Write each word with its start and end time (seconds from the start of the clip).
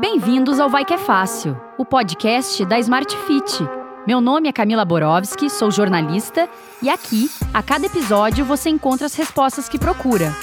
Bem-vindos 0.00 0.58
ao 0.58 0.70
Vai 0.70 0.82
Que 0.82 0.94
é 0.94 0.98
Fácil, 0.98 1.60
o 1.76 1.84
podcast 1.84 2.64
da 2.64 2.78
Smart 2.78 3.14
Fit. 3.26 3.58
Meu 4.06 4.18
nome 4.18 4.48
é 4.48 4.52
Camila 4.52 4.82
Borowski, 4.82 5.50
sou 5.50 5.70
jornalista 5.70 6.48
e 6.80 6.88
aqui, 6.88 7.30
a 7.52 7.62
cada 7.62 7.84
episódio, 7.84 8.42
você 8.42 8.70
encontra 8.70 9.04
as 9.04 9.14
respostas 9.14 9.68
que 9.68 9.78
procura. 9.78 10.34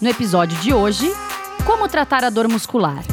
No 0.00 0.08
episódio 0.08 0.58
de 0.60 0.72
hoje, 0.72 1.12
como 1.66 1.88
tratar 1.88 2.24
a 2.24 2.30
dor 2.30 2.48
muscular? 2.48 3.04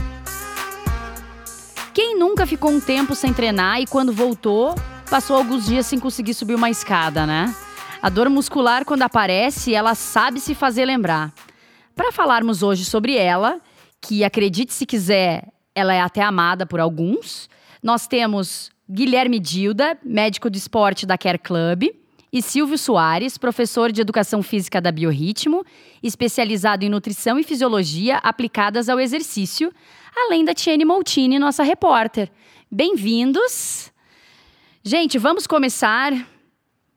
Quem 1.93 2.17
nunca 2.17 2.47
ficou 2.47 2.71
um 2.71 2.79
tempo 2.79 3.13
sem 3.13 3.33
treinar 3.33 3.81
e 3.81 3.85
quando 3.85 4.13
voltou, 4.13 4.73
passou 5.09 5.35
alguns 5.35 5.65
dias 5.65 5.85
sem 5.85 5.99
conseguir 5.99 6.33
subir 6.33 6.55
uma 6.55 6.69
escada, 6.69 7.25
né? 7.25 7.53
A 8.01 8.07
dor 8.09 8.29
muscular, 8.29 8.85
quando 8.85 9.01
aparece, 9.01 9.75
ela 9.75 9.95
sabe 9.95 10.39
se 10.39 10.55
fazer 10.55 10.85
lembrar. 10.85 11.33
Para 11.93 12.13
falarmos 12.13 12.63
hoje 12.63 12.85
sobre 12.85 13.17
ela, 13.17 13.59
que 14.07 14.23
acredite 14.23 14.71
se 14.71 14.85
quiser, 14.85 15.51
ela 15.73 15.93
é 15.93 15.99
até 15.99 16.21
amada 16.21 16.65
por 16.65 16.79
alguns. 16.79 17.49
Nós 17.81 18.05
temos 18.05 18.69
Guilherme 18.89 19.39
Dilda, 19.39 19.97
médico 20.03 20.49
de 20.49 20.59
esporte 20.59 21.05
da 21.05 21.17
Care 21.17 21.39
Club, 21.39 21.85
e 22.31 22.41
Silvio 22.41 22.77
Soares, 22.77 23.37
professor 23.37 23.91
de 23.91 24.01
educação 24.01 24.43
física 24.43 24.79
da 24.79 24.91
Biorritmo, 24.91 25.65
especializado 26.03 26.85
em 26.85 26.89
nutrição 26.89 27.39
e 27.39 27.43
fisiologia 27.43 28.17
aplicadas 28.17 28.89
ao 28.89 28.99
exercício, 28.99 29.71
além 30.15 30.43
da 30.45 30.53
Tiene 30.53 30.85
Moltini, 30.85 31.39
nossa 31.39 31.63
repórter. 31.63 32.29
Bem-vindos! 32.69 33.91
Gente, 34.83 35.17
vamos 35.17 35.47
começar. 35.47 36.13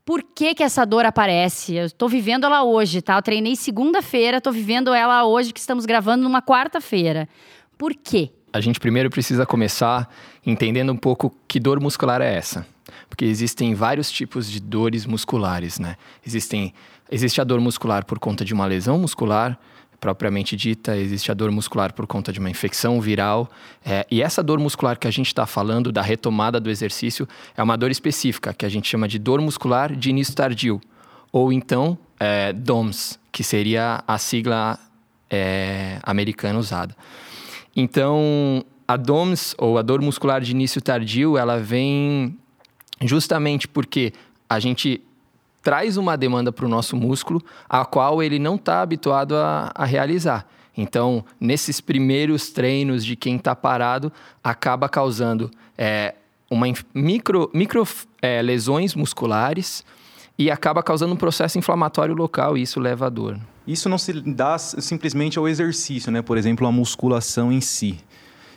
Por 0.09 0.23
que, 0.23 0.55
que 0.55 0.63
essa 0.63 0.87
dor 0.87 1.05
aparece? 1.05 1.75
Eu 1.75 1.85
estou 1.85 2.09
vivendo 2.09 2.47
ela 2.47 2.65
hoje, 2.65 3.03
tá? 3.03 3.17
Eu 3.17 3.21
treinei 3.21 3.55
segunda-feira, 3.55 4.39
estou 4.39 4.51
vivendo 4.51 4.95
ela 4.95 5.27
hoje, 5.27 5.53
que 5.53 5.61
estamos 5.61 5.85
gravando 5.85 6.23
numa 6.25 6.41
quarta-feira. 6.41 7.29
Por 7.77 7.93
quê? 7.95 8.31
A 8.51 8.59
gente 8.59 8.81
primeiro 8.81 9.11
precisa 9.11 9.45
começar 9.45 10.09
entendendo 10.47 10.91
um 10.91 10.97
pouco 10.97 11.37
que 11.47 11.61
dor 11.61 11.79
muscular 11.79 12.23
é 12.23 12.35
essa. 12.35 12.67
Porque 13.07 13.27
existem 13.27 13.75
vários 13.75 14.11
tipos 14.11 14.51
de 14.51 14.61
dores 14.61 15.05
musculares, 15.05 15.79
né? 15.79 15.97
Existem, 16.27 16.73
existe 17.11 17.39
a 17.43 17.45
dor 17.45 17.61
muscular 17.61 18.07
por 18.07 18.19
conta 18.19 18.47
de 18.47 18.55
uma 18.55 18.65
lesão 18.65 18.99
muscular, 18.99 19.61
propriamente 20.01 20.57
dita, 20.57 20.97
existe 20.97 21.31
a 21.31 21.35
dor 21.35 21.51
muscular 21.51 21.93
por 21.93 22.07
conta 22.07 22.33
de 22.33 22.39
uma 22.39 22.51
infecção 22.51 23.01
viral. 23.01 23.51
É, 23.85 24.07
e 24.11 24.23
essa 24.23 24.43
dor 24.43 24.59
muscular 24.59 24.99
que 24.99 25.09
a 25.09 25.11
gente 25.11 25.27
está 25.27 25.47
falando, 25.47 25.91
da 25.91 26.03
retomada 26.03 26.61
do 26.61 26.71
exercício, 26.71 27.29
é 27.57 27.63
uma 27.63 27.77
dor 27.77 27.91
específica, 27.91 28.55
que 28.55 28.65
a 28.65 28.69
gente 28.69 28.89
chama 28.89 29.09
de 29.09 29.19
dor 29.19 29.41
muscular 29.41 29.95
de 29.95 30.11
início 30.11 30.35
tardio. 30.35 30.81
Ou 31.33 31.53
então, 31.53 31.99
é, 32.19 32.53
DOMS, 32.53 33.19
que 33.33 33.43
seria 33.43 34.03
a 34.07 34.19
sigla 34.19 34.79
é, 35.31 35.99
americana 36.03 36.59
usada. 36.59 36.97
Então, 37.75 38.65
a 38.87 38.97
DOMS, 38.97 39.55
ou 39.59 39.79
a 39.79 39.83
dor 39.83 40.01
muscular 40.01 40.41
de 40.41 40.53
início 40.53 40.81
tardio, 40.81 41.37
ela 41.37 41.59
vem 41.59 42.39
justamente 43.03 43.69
porque 43.69 44.13
a 44.49 44.59
gente 44.59 45.03
traz 45.69 45.99
uma 45.99 46.17
demanda 46.17 46.51
para 46.51 46.65
o 46.65 46.69
nosso 46.69 46.97
músculo, 46.97 47.45
a 47.69 47.85
qual 47.85 48.23
ele 48.23 48.39
não 48.39 48.55
está 48.55 48.81
habituado 48.81 49.37
a, 49.37 49.71
a, 49.75 49.85
realizar. 49.85 50.47
Então, 50.75 51.23
nesses 51.39 51.79
primeiros 51.79 52.49
treinos 52.49 53.05
de 53.05 53.15
quem 53.15 53.37
está 53.37 53.55
parado, 53.55 54.11
acaba 54.43 54.89
causando 54.89 55.51
é, 55.77 56.15
uma 56.51 56.65
micro, 56.95 57.51
micro 57.53 57.87
é, 58.23 58.41
lesões 58.41 58.95
musculares 58.95 59.85
e 60.39 60.51
acaba 60.51 60.83
causando 60.83 61.13
um 61.13 61.19
processo 61.19 61.59
inflamatório 61.59 62.15
local 62.15 62.57
e 62.57 62.63
isso 62.63 62.81
leva 62.81 63.11
dor. 63.11 63.39
Isso 63.67 63.91
não 63.91 63.99
se 63.99 64.15
dá 64.23 64.57
simplesmente 64.57 65.39
ao 65.39 65.47
exercício, 65.47 66.11
né? 66.11 66.23
Por 66.23 66.39
exemplo, 66.39 66.67
a 66.67 66.73
musculação 66.73 67.53
em 67.53 67.61
si. 67.61 67.99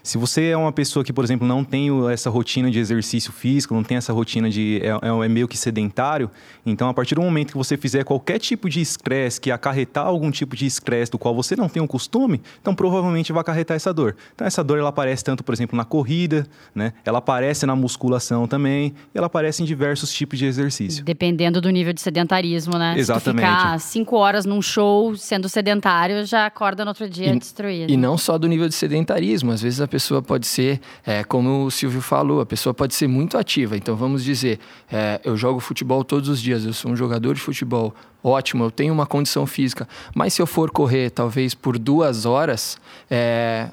Se 0.04 0.18
você 0.18 0.48
é 0.48 0.58
uma 0.58 0.72
pessoa 0.72 1.04
que, 1.04 1.14
por 1.14 1.24
exemplo, 1.24 1.48
não 1.48 1.64
tem 1.64 1.90
essa 2.12 2.30
rotina 2.30 2.72
de 2.72 2.80
exercício 2.80 3.32
físico, 3.32 3.74
não 3.74 3.84
tem 3.84 3.98
essa 3.98 4.12
rotina 4.12 4.50
de. 4.50 4.82
É, 4.84 4.90
é, 4.90 5.26
é 5.26 5.28
meio 5.28 5.48
que 5.48 5.58
sedentário, 5.58 6.30
então 6.66 6.90
a 6.90 6.94
partir 6.94 7.16
do 7.16 7.22
momento 7.22 7.52
que 7.52 7.58
você 7.58 7.78
fizer 7.78 8.04
qualquer 8.04 8.40
tipo 8.40 8.70
de 8.70 8.82
estresse 8.82 9.40
que 9.40 9.52
acarretar 9.52 10.06
algum 10.06 10.32
tipo 10.32 10.56
de 10.56 10.66
estresse 10.66 11.12
do 11.12 11.18
qual 11.18 11.36
você 11.36 11.56
não 11.56 11.70
tem 11.70 11.82
o 11.82 11.88
costume, 11.88 12.42
então 12.60 12.74
provavelmente 12.74 13.32
vai 13.32 13.42
acarretar 13.42 13.76
essa 13.76 13.94
dor. 13.94 14.16
Então 14.34 14.46
essa 14.46 14.64
dor 14.64 14.80
ela 14.80 14.90
aparece 14.90 15.24
tanto, 15.24 15.44
por 15.44 15.54
exemplo, 15.54 15.78
na 15.78 15.86
corrida, 15.86 16.48
né? 16.74 16.94
Ela 17.06 17.20
aparece 17.20 17.66
na 17.66 17.76
musculação 17.76 18.48
também, 18.48 18.94
e 19.14 19.18
ela 19.18 19.28
aparece 19.28 19.62
em 19.62 19.66
diversos 19.66 20.12
tipos 20.14 20.40
de 20.40 20.46
exercício. 20.46 21.04
Dependendo 21.04 21.62
do 21.62 21.70
nível 21.70 21.94
de 21.94 22.02
sedentarismo, 22.02 22.78
né? 22.78 22.96
Exatamente. 22.98 23.48
Se 23.48 23.54
tu 23.54 23.60
ficar 23.60 23.80
cinco 23.80 24.16
horas 24.18 24.46
num 24.46 24.62
show 24.62 25.16
sendo 25.16 25.48
sedentário, 25.48 26.26
já 26.26 26.46
acorda 26.46 26.84
no 26.84 26.90
outro 26.90 27.10
dia 27.10 27.34
e, 27.34 27.40
destruído. 27.40 27.92
E 27.92 27.98
não 27.98 28.18
só 28.18 28.38
do 28.38 28.48
nível 28.48 28.68
de 28.68 28.76
sedentarismo, 28.76 29.52
às 29.52 29.62
vezes 29.62 29.82
a 29.82 29.88
pessoa 29.92 30.22
pode 30.22 30.48
ser, 30.48 30.80
é, 31.06 31.24
como 31.24 31.66
o 31.66 31.70
Silvio 31.70 32.02
falou, 32.02 32.40
a 32.40 32.46
pessoa 32.46 32.74
pode 32.74 32.96
ser 32.96 33.08
muito 33.08 33.38
ativa. 33.38 33.76
Então 33.76 33.96
vamos 33.96 34.24
dizer, 34.24 34.58
é, 34.92 35.20
eu 35.24 35.36
jogo 35.36 35.60
futebol 35.60 36.04
todos 36.04 36.30
os 36.30 36.42
dias, 36.42 36.66
eu 36.66 36.74
sou 36.74 36.92
um 36.92 36.96
jogador 36.96 37.36
de 37.36 37.42
futebol, 37.42 37.94
ótimo, 38.24 38.64
eu 38.64 38.72
tenho 38.72 38.94
uma 38.94 39.06
condição 39.06 39.46
física. 39.46 39.88
Mas 40.16 40.34
se 40.34 40.42
eu 40.42 40.48
for 40.48 40.72
correr 40.72 41.10
talvez 41.10 41.54
por 41.54 41.78
duas 41.78 42.26
horas, 42.26 42.78
é, 43.10 43.70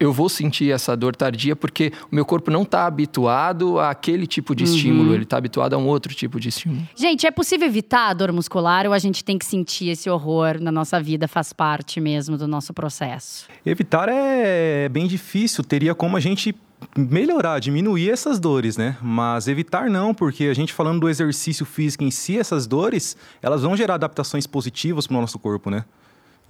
eu 0.00 0.14
vou 0.14 0.30
sentir 0.30 0.72
essa 0.72 0.96
dor 0.96 1.14
tardia 1.14 1.54
porque 1.54 1.92
o 2.10 2.14
meu 2.14 2.24
corpo 2.24 2.50
não 2.50 2.62
está 2.62 2.86
habituado 2.86 3.78
àquele 3.78 4.26
tipo 4.26 4.54
de 4.54 4.64
uhum. 4.64 4.74
estímulo, 4.74 5.14
ele 5.14 5.24
está 5.24 5.36
habituado 5.36 5.74
a 5.74 5.78
um 5.78 5.86
outro 5.86 6.14
tipo 6.14 6.40
de 6.40 6.48
estímulo. 6.48 6.88
Gente, 6.96 7.26
é 7.26 7.30
possível 7.30 7.68
evitar 7.68 8.08
a 8.08 8.14
dor 8.14 8.32
muscular 8.32 8.86
ou 8.86 8.94
a 8.94 8.98
gente 8.98 9.22
tem 9.22 9.36
que 9.36 9.44
sentir 9.44 9.90
esse 9.90 10.08
horror 10.08 10.58
na 10.58 10.72
nossa 10.72 11.00
vida, 11.00 11.28
faz 11.28 11.52
parte 11.52 12.00
mesmo 12.00 12.38
do 12.38 12.48
nosso 12.48 12.72
processo? 12.72 13.46
Evitar 13.64 14.08
é 14.08 14.88
bem 14.88 15.06
difícil, 15.06 15.62
teria 15.62 15.94
como 15.94 16.16
a 16.16 16.20
gente 16.20 16.54
melhorar, 16.96 17.58
diminuir 17.58 18.10
essas 18.10 18.40
dores, 18.40 18.78
né? 18.78 18.96
Mas 19.02 19.48
evitar 19.48 19.90
não, 19.90 20.14
porque 20.14 20.44
a 20.44 20.54
gente 20.54 20.72
falando 20.72 21.00
do 21.00 21.10
exercício 21.10 21.66
físico 21.66 22.04
em 22.04 22.10
si, 22.10 22.38
essas 22.38 22.66
dores, 22.66 23.18
elas 23.42 23.60
vão 23.60 23.76
gerar 23.76 23.94
adaptações 23.94 24.46
positivas 24.46 25.06
para 25.06 25.16
o 25.16 25.20
nosso 25.20 25.38
corpo, 25.38 25.68
né? 25.68 25.84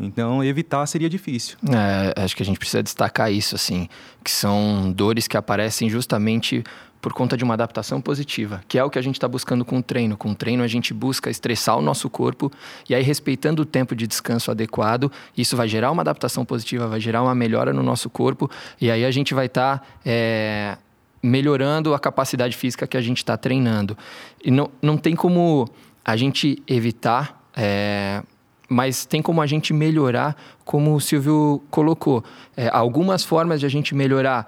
Então, 0.00 0.42
evitar 0.42 0.86
seria 0.86 1.08
difícil. 1.08 1.58
É, 1.68 2.22
acho 2.22 2.34
que 2.34 2.42
a 2.42 2.46
gente 2.46 2.58
precisa 2.58 2.82
destacar 2.82 3.30
isso, 3.30 3.54
assim, 3.54 3.88
que 4.24 4.30
são 4.30 4.90
dores 4.90 5.28
que 5.28 5.36
aparecem 5.36 5.90
justamente 5.90 6.64
por 7.00 7.12
conta 7.12 7.36
de 7.36 7.42
uma 7.44 7.54
adaptação 7.54 8.00
positiva, 8.00 8.62
que 8.68 8.78
é 8.78 8.84
o 8.84 8.90
que 8.90 8.98
a 8.98 9.02
gente 9.02 9.14
está 9.14 9.26
buscando 9.26 9.64
com 9.64 9.78
o 9.78 9.82
treino. 9.82 10.16
Com 10.16 10.32
o 10.32 10.34
treino, 10.34 10.62
a 10.62 10.66
gente 10.66 10.92
busca 10.92 11.30
estressar 11.30 11.76
o 11.78 11.82
nosso 11.82 12.10
corpo 12.10 12.50
e 12.88 12.94
aí, 12.94 13.02
respeitando 13.02 13.62
o 13.62 13.64
tempo 13.64 13.94
de 13.94 14.06
descanso 14.06 14.50
adequado, 14.50 15.10
isso 15.36 15.56
vai 15.56 15.68
gerar 15.68 15.90
uma 15.90 16.02
adaptação 16.02 16.44
positiva, 16.44 16.86
vai 16.86 17.00
gerar 17.00 17.22
uma 17.22 17.34
melhora 17.34 17.72
no 17.72 17.82
nosso 17.82 18.10
corpo 18.10 18.50
e 18.80 18.90
aí 18.90 19.04
a 19.04 19.10
gente 19.10 19.34
vai 19.34 19.46
estar. 19.46 19.78
Tá, 19.78 19.86
é, 20.04 20.76
melhorando 21.22 21.92
a 21.92 21.98
capacidade 21.98 22.56
física 22.56 22.86
que 22.86 22.96
a 22.96 23.00
gente 23.00 23.18
está 23.18 23.36
treinando. 23.36 23.94
E 24.42 24.50
não, 24.50 24.70
não 24.80 24.96
tem 24.96 25.14
como 25.14 25.68
a 26.04 26.16
gente 26.16 26.62
evitar 26.66 27.44
é, 27.54 28.22
mas 28.70 29.04
tem 29.04 29.20
como 29.20 29.42
a 29.42 29.46
gente 29.48 29.74
melhorar, 29.74 30.36
como 30.64 30.94
o 30.94 31.00
Silvio 31.00 31.60
colocou. 31.72 32.22
É, 32.56 32.68
algumas 32.72 33.24
formas 33.24 33.58
de 33.58 33.66
a 33.66 33.68
gente 33.68 33.96
melhorar, 33.96 34.46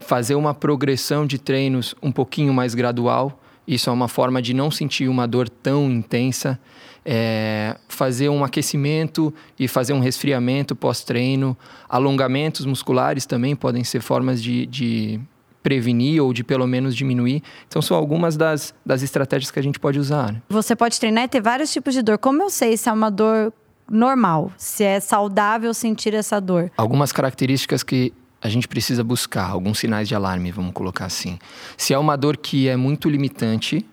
fazer 0.00 0.34
uma 0.36 0.54
progressão 0.54 1.26
de 1.26 1.38
treinos 1.38 1.94
um 2.02 2.10
pouquinho 2.10 2.54
mais 2.54 2.74
gradual. 2.74 3.38
Isso 3.68 3.90
é 3.90 3.92
uma 3.92 4.08
forma 4.08 4.40
de 4.40 4.54
não 4.54 4.70
sentir 4.70 5.06
uma 5.06 5.28
dor 5.28 5.50
tão 5.50 5.90
intensa. 5.90 6.58
É, 7.04 7.76
fazer 7.88 8.30
um 8.30 8.42
aquecimento 8.42 9.34
e 9.58 9.68
fazer 9.68 9.92
um 9.92 10.00
resfriamento 10.00 10.74
pós-treino. 10.74 11.54
Alongamentos 11.86 12.64
musculares 12.64 13.26
também 13.26 13.54
podem 13.54 13.84
ser 13.84 14.00
formas 14.00 14.42
de, 14.42 14.64
de 14.64 15.20
prevenir 15.62 16.22
ou 16.22 16.32
de 16.32 16.42
pelo 16.42 16.66
menos 16.66 16.96
diminuir. 16.96 17.42
Então, 17.68 17.80
são 17.80 17.96
algumas 17.96 18.36
das, 18.36 18.74
das 18.84 19.02
estratégias 19.02 19.50
que 19.50 19.58
a 19.58 19.62
gente 19.62 19.78
pode 19.78 19.98
usar. 19.98 20.32
Né? 20.32 20.42
Você 20.48 20.74
pode 20.74 20.98
treinar 20.98 21.24
e 21.24 21.28
ter 21.28 21.40
vários 21.40 21.72
tipos 21.72 21.94
de 21.94 22.02
dor. 22.02 22.18
Como 22.18 22.42
eu 22.42 22.50
sei 22.50 22.76
se 22.76 22.88
é 22.88 22.92
uma 22.92 23.10
dor 23.10 23.52
normal, 23.90 24.52
se 24.56 24.84
é 24.84 25.00
saudável 25.00 25.72
sentir 25.74 26.14
essa 26.14 26.40
dor? 26.40 26.70
Algumas 26.76 27.12
características 27.12 27.82
que 27.82 28.12
a 28.40 28.48
gente 28.48 28.66
precisa 28.66 29.04
buscar, 29.04 29.50
alguns 29.50 29.78
sinais 29.78 30.08
de 30.08 30.14
alarme, 30.14 30.50
vamos 30.50 30.72
colocar 30.72 31.04
assim. 31.04 31.38
Se 31.76 31.94
é 31.94 31.98
uma 31.98 32.16
dor 32.16 32.36
que 32.36 32.68
é 32.68 32.76
muito 32.76 33.08
limitante 33.08 33.86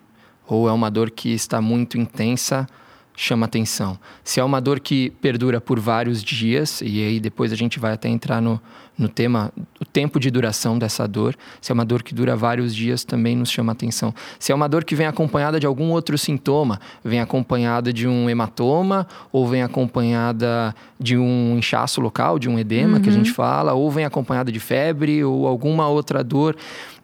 ou 0.46 0.68
é 0.68 0.72
uma 0.72 0.90
dor 0.90 1.10
que 1.10 1.32
está 1.32 1.60
muito 1.60 1.96
intensa, 1.96 2.66
chama 3.14 3.46
atenção. 3.46 3.98
Se 4.24 4.40
é 4.40 4.44
uma 4.44 4.60
dor 4.60 4.80
que 4.80 5.10
perdura 5.20 5.60
por 5.60 5.78
vários 5.78 6.24
dias, 6.24 6.80
e 6.80 7.04
aí 7.04 7.20
depois 7.20 7.52
a 7.52 7.56
gente 7.56 7.78
vai 7.78 7.92
até 7.92 8.08
entrar 8.08 8.40
no, 8.40 8.60
no 9.00 9.08
tema, 9.08 9.50
o 9.80 9.84
tempo 9.84 10.20
de 10.20 10.30
duração 10.30 10.78
dessa 10.78 11.08
dor. 11.08 11.34
Se 11.60 11.72
é 11.72 11.74
uma 11.74 11.84
dor 11.84 12.02
que 12.02 12.14
dura 12.14 12.36
vários 12.36 12.74
dias, 12.74 13.02
também 13.02 13.34
nos 13.34 13.50
chama 13.50 13.72
atenção. 13.72 14.14
Se 14.38 14.52
é 14.52 14.54
uma 14.54 14.68
dor 14.68 14.84
que 14.84 14.94
vem 14.94 15.06
acompanhada 15.06 15.58
de 15.58 15.66
algum 15.66 15.90
outro 15.90 16.18
sintoma, 16.18 16.78
vem 17.02 17.20
acompanhada 17.20 17.92
de 17.92 18.06
um 18.06 18.28
hematoma, 18.28 19.06
ou 19.32 19.48
vem 19.48 19.62
acompanhada 19.62 20.74
de 20.98 21.16
um 21.16 21.56
inchaço 21.56 22.00
local, 22.00 22.38
de 22.38 22.48
um 22.48 22.58
edema 22.58 22.96
uhum. 22.96 23.02
que 23.02 23.08
a 23.08 23.12
gente 23.12 23.32
fala, 23.32 23.72
ou 23.72 23.90
vem 23.90 24.04
acompanhada 24.04 24.52
de 24.52 24.60
febre, 24.60 25.24
ou 25.24 25.46
alguma 25.46 25.88
outra 25.88 26.22
dor 26.22 26.54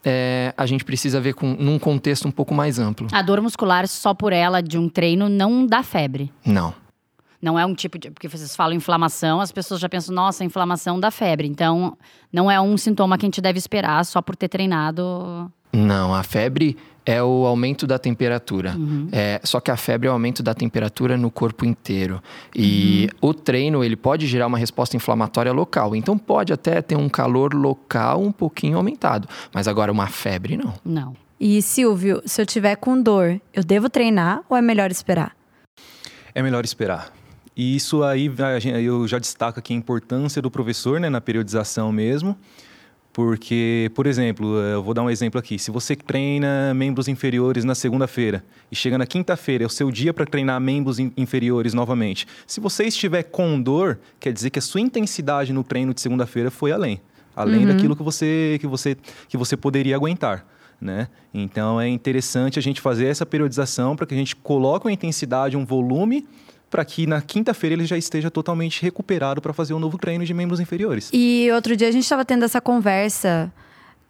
é, 0.04 0.54
a 0.56 0.64
gente 0.66 0.84
precisa 0.84 1.20
ver 1.20 1.34
com, 1.34 1.56
num 1.58 1.80
contexto 1.80 2.28
um 2.28 2.30
pouco 2.30 2.54
mais 2.54 2.78
amplo. 2.78 3.08
A 3.10 3.22
dor 3.22 3.40
muscular, 3.40 3.88
só 3.88 4.14
por 4.14 4.32
ela, 4.32 4.62
de 4.62 4.78
um 4.78 4.88
treino, 4.88 5.28
não 5.28 5.66
dá 5.66 5.82
febre? 5.82 6.30
Não. 6.44 6.72
Não 7.40 7.58
é 7.58 7.64
um 7.64 7.74
tipo 7.74 7.98
de. 7.98 8.10
Porque 8.10 8.28
vocês 8.28 8.54
falam 8.56 8.74
inflamação, 8.74 9.40
as 9.40 9.52
pessoas 9.52 9.80
já 9.80 9.88
pensam, 9.88 10.14
nossa, 10.14 10.44
inflamação 10.44 10.98
da 10.98 11.10
febre. 11.10 11.46
Então, 11.46 11.96
não 12.32 12.50
é 12.50 12.60
um 12.60 12.76
sintoma 12.76 13.16
que 13.18 13.24
a 13.24 13.28
gente 13.28 13.40
deve 13.40 13.58
esperar 13.58 14.04
só 14.04 14.20
por 14.22 14.36
ter 14.36 14.48
treinado. 14.48 15.50
Não, 15.72 16.14
a 16.14 16.22
febre 16.22 16.76
é 17.04 17.22
o 17.22 17.46
aumento 17.46 17.86
da 17.86 17.98
temperatura. 17.98 18.74
Uhum. 18.76 19.08
É, 19.12 19.40
só 19.44 19.60
que 19.60 19.70
a 19.70 19.76
febre 19.76 20.08
é 20.08 20.10
o 20.10 20.14
aumento 20.14 20.42
da 20.42 20.54
temperatura 20.54 21.16
no 21.16 21.30
corpo 21.30 21.64
inteiro. 21.64 22.20
E 22.54 23.08
uhum. 23.22 23.30
o 23.30 23.34
treino, 23.34 23.84
ele 23.84 23.94
pode 23.94 24.26
gerar 24.26 24.48
uma 24.48 24.58
resposta 24.58 24.96
inflamatória 24.96 25.52
local. 25.52 25.94
Então, 25.94 26.18
pode 26.18 26.52
até 26.52 26.82
ter 26.82 26.96
um 26.96 27.08
calor 27.08 27.54
local 27.54 28.20
um 28.20 28.32
pouquinho 28.32 28.76
aumentado. 28.76 29.28
Mas 29.52 29.68
agora, 29.68 29.92
uma 29.92 30.08
febre, 30.08 30.56
não. 30.56 30.74
Não. 30.84 31.16
E, 31.38 31.62
Silvio, 31.62 32.22
se 32.24 32.42
eu 32.42 32.46
tiver 32.46 32.76
com 32.76 33.00
dor, 33.00 33.40
eu 33.54 33.62
devo 33.62 33.88
treinar 33.88 34.42
ou 34.48 34.56
é 34.56 34.62
melhor 34.62 34.90
esperar? 34.90 35.36
É 36.34 36.42
melhor 36.42 36.64
esperar. 36.64 37.15
E 37.56 37.74
isso 37.74 38.02
aí 38.02 38.30
eu 38.84 39.08
já 39.08 39.18
destaco 39.18 39.58
aqui 39.58 39.72
a 39.72 39.76
importância 39.76 40.42
do 40.42 40.50
professor 40.50 41.00
né, 41.00 41.08
na 41.08 41.20
periodização 41.20 41.90
mesmo. 41.90 42.36
Porque, 43.16 43.90
por 43.94 44.06
exemplo, 44.06 44.58
eu 44.58 44.82
vou 44.82 44.92
dar 44.92 45.02
um 45.02 45.08
exemplo 45.08 45.40
aqui. 45.40 45.58
Se 45.58 45.70
você 45.70 45.96
treina 45.96 46.74
membros 46.74 47.08
inferiores 47.08 47.64
na 47.64 47.74
segunda-feira 47.74 48.44
e 48.70 48.76
chega 48.76 48.98
na 48.98 49.06
quinta-feira, 49.06 49.64
é 49.64 49.66
o 49.66 49.70
seu 49.70 49.90
dia 49.90 50.12
para 50.12 50.26
treinar 50.26 50.60
membros 50.60 50.98
inferiores 50.98 51.72
novamente. 51.72 52.26
Se 52.46 52.60
você 52.60 52.84
estiver 52.84 53.22
com 53.22 53.58
dor, 53.58 53.98
quer 54.20 54.34
dizer 54.34 54.50
que 54.50 54.58
a 54.58 54.62
sua 54.62 54.82
intensidade 54.82 55.50
no 55.50 55.64
treino 55.64 55.94
de 55.94 56.00
segunda-feira 56.02 56.50
foi 56.50 56.72
além. 56.72 57.00
Além 57.34 57.60
uhum. 57.60 57.68
daquilo 57.68 57.96
que 57.96 58.02
você, 58.02 58.58
que, 58.60 58.66
você, 58.66 58.98
que 59.28 59.36
você 59.38 59.56
poderia 59.56 59.96
aguentar. 59.96 60.46
Né? 60.78 61.08
Então 61.32 61.80
é 61.80 61.88
interessante 61.88 62.58
a 62.58 62.62
gente 62.62 62.82
fazer 62.82 63.06
essa 63.06 63.24
periodização 63.24 63.96
para 63.96 64.04
que 64.04 64.12
a 64.12 64.18
gente 64.18 64.36
coloque 64.36 64.86
uma 64.86 64.92
intensidade, 64.92 65.56
um 65.56 65.64
volume 65.64 66.26
para 66.70 66.84
que 66.84 67.06
na 67.06 67.20
quinta-feira 67.20 67.74
ele 67.74 67.86
já 67.86 67.96
esteja 67.96 68.30
totalmente 68.30 68.82
recuperado 68.82 69.40
para 69.40 69.52
fazer 69.52 69.74
um 69.74 69.78
novo 69.78 69.98
treino 69.98 70.24
de 70.24 70.34
membros 70.34 70.60
inferiores. 70.60 71.10
E 71.12 71.48
outro 71.52 71.76
dia 71.76 71.88
a 71.88 71.92
gente 71.92 72.02
estava 72.02 72.24
tendo 72.24 72.44
essa 72.44 72.60
conversa 72.60 73.52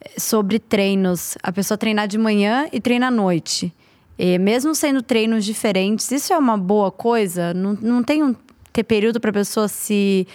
eh, 0.00 0.18
sobre 0.18 0.58
treinos, 0.58 1.36
a 1.42 1.52
pessoa 1.52 1.76
treinar 1.76 2.08
de 2.08 2.18
manhã 2.18 2.66
e 2.72 2.80
treinar 2.80 3.08
à 3.08 3.10
noite. 3.10 3.72
E 4.18 4.38
mesmo 4.38 4.74
sendo 4.74 5.02
treinos 5.02 5.44
diferentes, 5.44 6.10
isso 6.10 6.32
é 6.32 6.38
uma 6.38 6.56
boa 6.56 6.90
coisa? 6.90 7.52
Não, 7.52 7.74
não 7.74 8.02
tem 8.02 8.22
um 8.22 8.34
ter 8.72 8.84
período 8.84 9.20
para 9.20 9.30
a 9.30 9.34
pessoa 9.34 9.68
se 9.68 10.26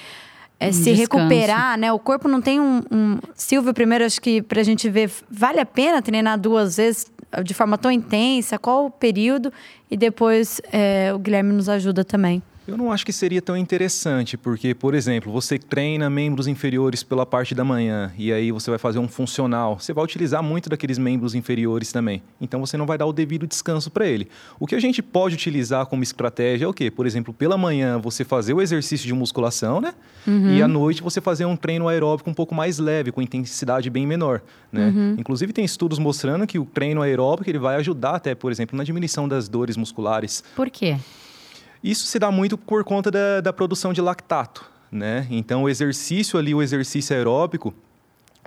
é, 0.59 0.69
um 0.69 0.73
se 0.73 0.93
descanso. 0.93 1.25
recuperar, 1.25 1.77
né? 1.77 1.91
O 1.91 1.99
corpo 1.99 2.27
não 2.27 2.41
tem 2.41 2.59
um, 2.59 2.81
um... 2.91 3.19
Silvio, 3.35 3.73
primeiro, 3.73 4.05
acho 4.05 4.21
que 4.21 4.41
para 4.41 4.61
a 4.61 4.63
gente 4.63 4.89
ver, 4.89 5.11
vale 5.29 5.59
a 5.59 5.65
pena 5.65 6.01
treinar 6.01 6.39
duas 6.39 6.77
vezes 6.77 7.11
de 7.43 7.53
forma 7.53 7.77
tão 7.77 7.91
intensa? 7.91 8.57
Qual 8.57 8.85
o 8.85 8.91
período? 8.91 9.51
E 9.89 9.97
depois 9.97 10.61
é, 10.71 11.11
o 11.13 11.19
Guilherme 11.19 11.53
nos 11.53 11.69
ajuda 11.69 12.03
também. 12.03 12.41
Eu 12.67 12.77
não 12.77 12.91
acho 12.91 13.03
que 13.03 13.11
seria 13.11 13.41
tão 13.41 13.57
interessante, 13.57 14.37
porque, 14.37 14.75
por 14.75 14.93
exemplo, 14.93 15.31
você 15.31 15.57
treina 15.57 16.09
membros 16.09 16.47
inferiores 16.47 17.01
pela 17.01 17.25
parte 17.25 17.55
da 17.55 17.63
manhã 17.63 18.13
e 18.17 18.31
aí 18.31 18.51
você 18.51 18.69
vai 18.69 18.77
fazer 18.77 18.99
um 18.99 19.07
funcional. 19.07 19.79
Você 19.79 19.91
vai 19.93 20.03
utilizar 20.03 20.43
muito 20.43 20.69
daqueles 20.69 20.99
membros 20.99 21.33
inferiores 21.33 21.91
também. 21.91 22.21
Então 22.39 22.59
você 22.59 22.77
não 22.77 22.85
vai 22.85 22.99
dar 22.99 23.07
o 23.07 23.13
devido 23.13 23.47
descanso 23.47 23.89
para 23.89 24.05
ele. 24.05 24.27
O 24.59 24.67
que 24.67 24.75
a 24.75 24.79
gente 24.79 25.01
pode 25.01 25.35
utilizar 25.35 25.87
como 25.87 26.03
estratégia 26.03 26.65
é 26.65 26.67
o 26.67 26.73
quê? 26.73 26.91
Por 26.91 27.07
exemplo, 27.07 27.33
pela 27.33 27.57
manhã 27.57 27.97
você 27.97 28.23
fazer 28.23 28.53
o 28.53 28.61
exercício 28.61 29.07
de 29.07 29.13
musculação, 29.13 29.81
né? 29.81 29.95
Uhum. 30.27 30.55
E 30.55 30.61
à 30.61 30.67
noite 30.67 31.01
você 31.01 31.19
fazer 31.19 31.45
um 31.45 31.55
treino 31.55 31.87
aeróbico 31.87 32.29
um 32.29 32.33
pouco 32.33 32.53
mais 32.53 32.77
leve, 32.77 33.11
com 33.11 33.23
intensidade 33.23 33.89
bem 33.89 34.05
menor, 34.05 34.41
né? 34.71 34.87
Uhum. 34.95 35.15
Inclusive 35.17 35.51
tem 35.51 35.65
estudos 35.65 35.97
mostrando 35.97 36.45
que 36.45 36.59
o 36.59 36.65
treino 36.65 37.01
aeróbico 37.01 37.49
ele 37.49 37.59
vai 37.59 37.75
ajudar 37.77 38.15
até, 38.15 38.35
por 38.35 38.51
exemplo, 38.51 38.77
na 38.77 38.83
diminuição 38.83 39.27
das 39.27 39.49
dores 39.49 39.75
musculares. 39.75 40.43
Por 40.55 40.69
quê? 40.69 40.97
Isso 41.83 42.05
se 42.05 42.19
dá 42.19 42.31
muito 42.31 42.57
por 42.57 42.83
conta 42.83 43.09
da, 43.09 43.41
da 43.41 43.53
produção 43.53 43.91
de 43.91 44.01
lactato, 44.01 44.65
né? 44.91 45.27
Então, 45.29 45.63
o 45.63 45.69
exercício 45.69 46.37
ali, 46.37 46.53
o 46.53 46.61
exercício 46.61 47.15
aeróbico, 47.15 47.73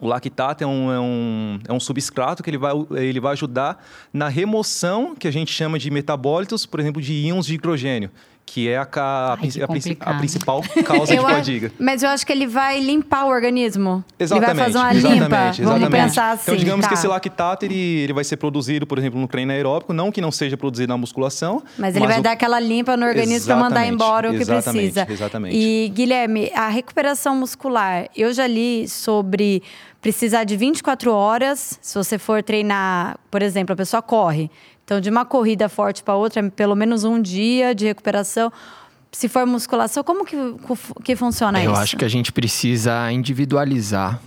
o 0.01 0.07
lactato 0.07 0.63
é 0.63 0.67
um, 0.67 0.93
é, 0.93 1.01
um, 1.01 1.59
é 1.69 1.73
um 1.73 1.81
substrato 1.81 2.43
que 2.43 2.51
ele 2.51 2.59
vai, 2.59 2.73
ele 2.93 3.21
vai 3.21 3.33
ajudar 3.33 3.85
na 4.13 4.29
remoção, 4.29 5.15
que 5.15 5.29
a 5.29 5.31
gente 5.31 5.53
chama 5.53 5.79
de 5.79 5.91
metabólitos, 5.91 6.67
por 6.67 6.81
exemplo, 6.81 7.01
de 7.01 7.13
íons 7.13 7.47
de 7.47 7.55
hidrogênio 7.55 8.11
que 8.47 8.69
é 8.69 8.77
a, 8.77 8.83
a, 8.83 9.39
Ai, 9.41 9.49
a, 9.61 10.11
a 10.11 10.15
principal 10.19 10.63
causa 10.85 11.15
de 11.15 11.21
fadiga. 11.21 11.73
Mas 11.79 12.03
eu 12.03 12.09
acho 12.11 12.27
que 12.27 12.33
ele 12.33 12.47
vai 12.47 12.81
limpar 12.81 13.25
o 13.25 13.29
organismo. 13.29 14.05
Exatamente. 14.19 14.51
Ele 14.51 14.57
vai 14.57 14.65
fazer 14.67 14.79
uma 14.79 14.95
exatamente, 14.95 15.21
limpa. 15.21 15.37
Exatamente. 15.37 15.63
Vamos 15.63 15.89
pensar 15.89 16.31
assim. 16.33 16.43
Então, 16.43 16.57
digamos 16.57 16.85
tá. 16.85 16.89
que 16.89 16.95
esse 16.95 17.07
lactato 17.07 17.65
ele, 17.65 17.75
ele 17.75 18.13
vai 18.13 18.25
ser 18.25 18.37
produzido, 18.37 18.87
por 18.87 18.99
exemplo, 18.99 19.19
no 19.19 19.27
treino 19.27 19.53
aeróbico, 19.53 19.93
não 19.93 20.13
que 20.13 20.21
não 20.21 20.31
seja 20.31 20.57
produzido 20.57 20.89
na 20.89 20.97
musculação. 20.97 21.63
Mas 21.79 21.97
ele 21.97 22.05
mas 22.05 22.15
vai 22.15 22.21
o... 22.21 22.23
dar 22.23 22.33
aquela 22.33 22.61
limpa 22.61 22.97
no 22.97 23.07
organismo 23.07 23.47
para 23.47 23.57
mandar 23.57 23.87
embora 23.87 24.31
o 24.31 24.39
que 24.39 24.45
precisa. 24.45 25.07
Exatamente. 25.09 25.57
E, 25.57 25.89
Guilherme, 25.89 26.51
a 26.55 26.69
recuperação 26.69 27.35
muscular, 27.35 28.09
eu 28.17 28.33
já 28.33 28.47
li 28.47 28.89
sobre 28.89 29.63
precisar 30.05 30.45
de 30.45 30.55
24 30.55 31.11
horas 31.11 31.79
se 31.81 31.95
você 31.97 32.19
for 32.19 32.43
treinar, 32.43 33.19
por 33.31 33.41
exemplo, 33.41 33.73
a 33.73 33.77
pessoa 33.77 34.03
corre. 34.03 34.51
Então, 34.85 35.01
de 35.01 35.09
uma 35.09 35.25
corrida 35.25 35.67
forte 35.67 36.03
para 36.03 36.15
outra, 36.15 36.43
pelo 36.51 36.77
menos 36.77 37.05
um 37.05 37.23
dia 37.23 37.75
de 37.75 37.87
recuperação. 37.87 38.53
Se 39.11 39.31
for 39.31 39.47
musculação, 39.47 40.05
como 40.05 40.27
que, 40.27 40.37
que 41.03 41.17
funciona 41.17 41.59
Eu 41.59 41.71
isso? 41.71 41.81
Eu 41.81 41.83
acho 41.83 41.97
que 41.97 42.05
a 42.05 42.09
gente 42.09 42.31
precisa 42.33 43.11
individualizar 43.11 44.21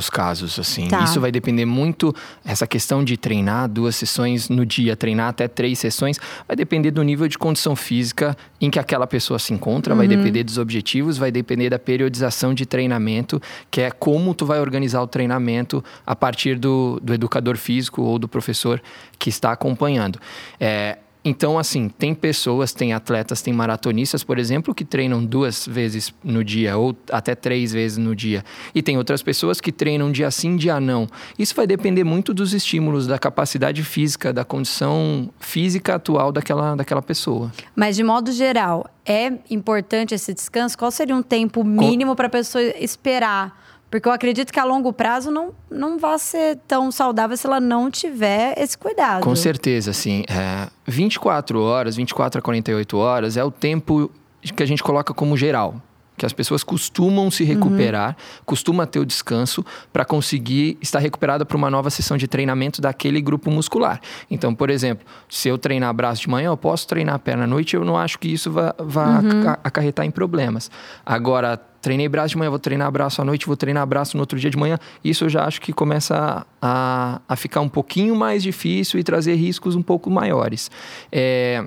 os 0.00 0.10
casos, 0.10 0.58
assim. 0.58 0.88
Tá. 0.88 1.04
Isso 1.04 1.20
vai 1.20 1.32
depender 1.32 1.64
muito, 1.64 2.14
essa 2.44 2.66
questão 2.66 3.02
de 3.02 3.16
treinar 3.16 3.68
duas 3.68 3.96
sessões 3.96 4.48
no 4.48 4.64
dia, 4.64 4.96
treinar 4.96 5.28
até 5.28 5.48
três 5.48 5.78
sessões, 5.78 6.18
vai 6.46 6.56
depender 6.56 6.90
do 6.90 7.02
nível 7.02 7.28
de 7.28 7.38
condição 7.38 7.74
física 7.74 8.36
em 8.60 8.70
que 8.70 8.78
aquela 8.78 9.06
pessoa 9.06 9.38
se 9.38 9.52
encontra, 9.52 9.92
uhum. 9.92 9.98
vai 9.98 10.08
depender 10.08 10.44
dos 10.44 10.58
objetivos, 10.58 11.18
vai 11.18 11.30
depender 11.30 11.70
da 11.70 11.78
periodização 11.78 12.54
de 12.54 12.66
treinamento, 12.66 13.40
que 13.70 13.80
é 13.80 13.90
como 13.90 14.34
tu 14.34 14.46
vai 14.46 14.60
organizar 14.60 15.02
o 15.02 15.06
treinamento 15.06 15.84
a 16.06 16.14
partir 16.14 16.58
do, 16.58 17.00
do 17.02 17.14
educador 17.14 17.56
físico 17.56 18.02
ou 18.02 18.18
do 18.18 18.28
professor 18.28 18.82
que 19.18 19.28
está 19.28 19.52
acompanhando. 19.52 20.18
É, 20.60 20.98
então, 21.28 21.58
assim, 21.58 21.88
tem 21.88 22.14
pessoas, 22.14 22.72
tem 22.72 22.92
atletas, 22.92 23.42
tem 23.42 23.52
maratonistas, 23.52 24.22
por 24.22 24.38
exemplo, 24.38 24.72
que 24.72 24.84
treinam 24.84 25.24
duas 25.24 25.66
vezes 25.66 26.14
no 26.22 26.44
dia 26.44 26.76
ou 26.76 26.96
até 27.10 27.34
três 27.34 27.72
vezes 27.72 27.98
no 27.98 28.14
dia. 28.14 28.44
E 28.72 28.80
tem 28.80 28.96
outras 28.96 29.24
pessoas 29.24 29.60
que 29.60 29.72
treinam 29.72 30.12
dia 30.12 30.30
sim, 30.30 30.54
dia 30.54 30.78
não. 30.78 31.08
Isso 31.36 31.52
vai 31.56 31.66
depender 31.66 32.04
muito 32.04 32.32
dos 32.32 32.54
estímulos, 32.54 33.08
da 33.08 33.18
capacidade 33.18 33.82
física, 33.82 34.32
da 34.32 34.44
condição 34.44 35.28
física 35.40 35.96
atual 35.96 36.30
daquela, 36.30 36.76
daquela 36.76 37.02
pessoa. 37.02 37.50
Mas, 37.74 37.96
de 37.96 38.04
modo 38.04 38.30
geral, 38.30 38.88
é 39.04 39.32
importante 39.50 40.14
esse 40.14 40.32
descanso? 40.32 40.78
Qual 40.78 40.92
seria 40.92 41.16
um 41.16 41.22
tempo 41.22 41.64
mínimo 41.64 42.14
para 42.14 42.28
a 42.28 42.30
pessoa 42.30 42.62
esperar? 42.78 43.66
Porque 43.96 44.08
eu 44.08 44.12
acredito 44.12 44.52
que 44.52 44.60
a 44.60 44.64
longo 44.64 44.92
prazo 44.92 45.30
não, 45.30 45.54
não 45.70 45.98
vai 45.98 46.18
ser 46.18 46.58
tão 46.68 46.92
saudável 46.92 47.34
se 47.34 47.46
ela 47.46 47.58
não 47.58 47.90
tiver 47.90 48.54
esse 48.58 48.76
cuidado. 48.76 49.22
Com 49.22 49.34
certeza, 49.34 49.94
sim. 49.94 50.22
É, 50.28 50.68
24 50.86 51.58
horas, 51.62 51.96
24 51.96 52.38
a 52.38 52.42
48 52.42 52.96
horas 52.98 53.36
é 53.38 53.44
o 53.44 53.50
tempo 53.50 54.10
que 54.54 54.62
a 54.62 54.66
gente 54.66 54.82
coloca 54.82 55.14
como 55.14 55.36
geral 55.36 55.76
que 56.16 56.24
as 56.24 56.32
pessoas 56.32 56.64
costumam 56.64 57.30
se 57.30 57.44
recuperar, 57.44 58.10
uhum. 58.10 58.42
costuma 58.44 58.86
ter 58.86 58.98
o 58.98 59.04
descanso 59.04 59.64
para 59.92 60.04
conseguir 60.04 60.78
estar 60.80 60.98
recuperada 60.98 61.44
para 61.44 61.56
uma 61.56 61.70
nova 61.70 61.90
sessão 61.90 62.16
de 62.16 62.26
treinamento 62.26 62.80
daquele 62.80 63.20
grupo 63.20 63.50
muscular. 63.50 64.00
Então, 64.30 64.54
por 64.54 64.70
exemplo, 64.70 65.06
se 65.28 65.48
eu 65.48 65.58
treinar 65.58 65.92
braço 65.94 66.22
de 66.22 66.30
manhã, 66.30 66.48
eu 66.48 66.56
posso 66.56 66.86
treinar 66.86 67.18
perna 67.18 67.44
à 67.44 67.46
noite, 67.46 67.76
eu 67.76 67.84
não 67.84 67.96
acho 67.96 68.18
que 68.18 68.28
isso 68.28 68.50
vá, 68.50 68.74
vá 68.78 69.20
uhum. 69.20 69.50
acarretar 69.62 70.06
em 70.06 70.10
problemas. 70.10 70.70
Agora, 71.04 71.60
treinei 71.86 72.08
braço 72.08 72.30
de 72.30 72.38
manhã, 72.38 72.50
vou 72.50 72.58
treinar 72.58 72.90
braço 72.90 73.22
à 73.22 73.24
noite, 73.24 73.46
vou 73.46 73.56
treinar 73.56 73.86
braço 73.86 74.16
no 74.16 74.22
outro 74.22 74.38
dia 74.38 74.50
de 74.50 74.56
manhã, 74.56 74.78
isso 75.04 75.24
eu 75.24 75.28
já 75.28 75.44
acho 75.44 75.60
que 75.60 75.72
começa 75.72 76.44
a, 76.60 77.20
a 77.28 77.36
ficar 77.36 77.60
um 77.60 77.68
pouquinho 77.68 78.16
mais 78.16 78.42
difícil 78.42 78.98
e 78.98 79.04
trazer 79.04 79.34
riscos 79.34 79.76
um 79.76 79.82
pouco 79.82 80.10
maiores. 80.10 80.70
É, 81.12 81.64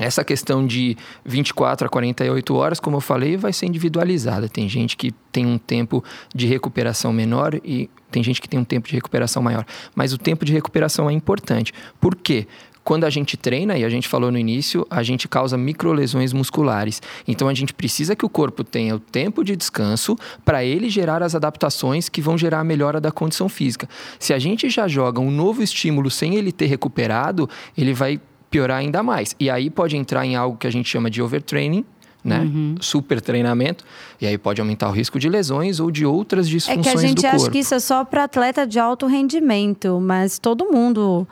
essa 0.00 0.24
questão 0.24 0.66
de 0.66 0.96
24 1.26 1.86
a 1.86 1.90
48 1.90 2.54
horas, 2.54 2.80
como 2.80 2.96
eu 2.96 3.00
falei, 3.02 3.36
vai 3.36 3.52
ser 3.52 3.66
individualizada. 3.66 4.48
Tem 4.48 4.66
gente 4.66 4.96
que 4.96 5.12
tem 5.30 5.46
um 5.46 5.58
tempo 5.58 6.02
de 6.34 6.46
recuperação 6.46 7.12
menor 7.12 7.60
e 7.62 7.90
tem 8.10 8.22
gente 8.22 8.40
que 8.40 8.48
tem 8.48 8.58
um 8.58 8.64
tempo 8.64 8.88
de 8.88 8.94
recuperação 8.94 9.42
maior. 9.42 9.66
Mas 9.94 10.14
o 10.14 10.18
tempo 10.18 10.42
de 10.44 10.54
recuperação 10.54 11.10
é 11.10 11.12
importante. 11.12 11.74
Por 12.00 12.16
quê? 12.16 12.46
Quando 12.82 13.04
a 13.04 13.10
gente 13.10 13.36
treina, 13.36 13.76
e 13.76 13.84
a 13.84 13.90
gente 13.90 14.08
falou 14.08 14.32
no 14.32 14.38
início, 14.38 14.86
a 14.88 15.02
gente 15.02 15.28
causa 15.28 15.56
microlesões 15.56 16.32
musculares. 16.32 17.02
Então 17.28 17.46
a 17.46 17.54
gente 17.54 17.74
precisa 17.74 18.16
que 18.16 18.24
o 18.24 18.28
corpo 18.28 18.64
tenha 18.64 18.96
o 18.96 18.98
tempo 18.98 19.44
de 19.44 19.54
descanso 19.54 20.16
para 20.46 20.64
ele 20.64 20.88
gerar 20.88 21.22
as 21.22 21.34
adaptações 21.34 22.08
que 22.08 22.22
vão 22.22 22.38
gerar 22.38 22.60
a 22.60 22.64
melhora 22.64 23.00
da 23.00 23.12
condição 23.12 23.50
física. 23.50 23.86
Se 24.18 24.32
a 24.32 24.38
gente 24.38 24.70
já 24.70 24.88
joga 24.88 25.20
um 25.20 25.30
novo 25.30 25.62
estímulo 25.62 26.10
sem 26.10 26.36
ele 26.36 26.50
ter 26.50 26.66
recuperado, 26.66 27.48
ele 27.76 27.92
vai 27.92 28.18
piorar 28.50 28.78
ainda 28.78 29.02
mais. 29.02 29.34
E 29.38 29.48
aí 29.48 29.70
pode 29.70 29.96
entrar 29.96 30.26
em 30.26 30.36
algo 30.36 30.56
que 30.56 30.66
a 30.66 30.70
gente 30.70 30.88
chama 30.88 31.08
de 31.08 31.22
overtraining, 31.22 31.84
né? 32.22 32.40
Uhum. 32.40 32.74
Super 32.80 33.20
treinamento. 33.20 33.84
E 34.20 34.26
aí 34.26 34.36
pode 34.36 34.60
aumentar 34.60 34.88
o 34.88 34.92
risco 34.92 35.18
de 35.18 35.28
lesões 35.28 35.80
ou 35.80 35.90
de 35.90 36.04
outras 36.04 36.48
disfunções 36.48 36.84
do 36.84 36.84
corpo. 36.84 36.98
É 36.98 37.00
que 37.00 37.06
a 37.06 37.08
gente 37.08 37.26
acha 37.26 37.50
que 37.50 37.58
isso 37.58 37.74
é 37.74 37.78
só 37.78 38.04
para 38.04 38.24
atleta 38.24 38.66
de 38.66 38.78
alto 38.78 39.06
rendimento, 39.06 40.00
mas 40.00 40.38
todo 40.38 40.70
mundo 40.70 41.26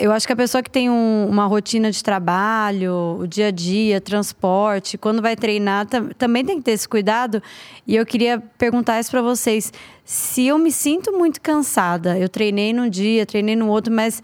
eu 0.00 0.10
acho 0.10 0.26
que 0.26 0.32
a 0.32 0.36
pessoa 0.36 0.62
que 0.62 0.70
tem 0.70 0.88
um, 0.88 1.28
uma 1.28 1.46
rotina 1.46 1.90
de 1.90 2.02
trabalho, 2.02 3.18
o 3.20 3.26
dia 3.26 3.48
a 3.48 3.50
dia, 3.50 4.00
transporte, 4.00 4.96
quando 4.96 5.20
vai 5.20 5.36
treinar, 5.36 5.86
também 6.16 6.44
tem 6.44 6.56
que 6.56 6.64
ter 6.64 6.72
esse 6.72 6.88
cuidado. 6.88 7.42
E 7.86 7.94
eu 7.94 8.06
queria 8.06 8.42
perguntar 8.58 8.98
isso 8.98 9.10
para 9.10 9.20
vocês. 9.20 9.72
Se 10.04 10.46
eu 10.46 10.58
me 10.58 10.72
sinto 10.72 11.12
muito 11.12 11.40
cansada, 11.40 12.18
eu 12.18 12.28
treinei 12.28 12.72
num 12.72 12.88
dia, 12.88 13.26
treinei 13.26 13.54
no 13.54 13.68
outro, 13.68 13.92
mas 13.92 14.22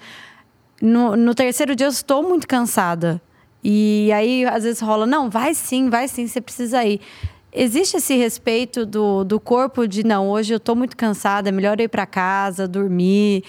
no, 0.83 1.17
no 1.17 1.35
terceiro 1.35 1.75
dia 1.75 1.87
eu 1.87 1.91
estou 1.91 2.23
muito 2.23 2.47
cansada. 2.47 3.23
E 3.65 4.11
aí, 4.13 4.45
às 4.45 4.65
vezes, 4.65 4.81
rola, 4.81 5.07
não, 5.07 5.31
vai 5.31 5.55
sim, 5.55 5.89
vai 5.89 6.09
sim, 6.09 6.27
você 6.27 6.41
precisa 6.41 6.85
ir. 6.85 7.01
Existe 7.53 7.99
esse 7.99 8.17
respeito 8.17 8.85
do, 8.85 9.23
do 9.23 9.39
corpo 9.39 9.87
de, 9.87 10.05
não, 10.05 10.29
hoje 10.29 10.53
eu 10.53 10.57
estou 10.57 10.75
muito 10.75 10.97
cansada, 10.97 11.49
é 11.49 11.53
melhor 11.53 11.81
ir 11.81 11.89
para 11.89 12.05
casa, 12.05 12.67
dormir 12.67 13.45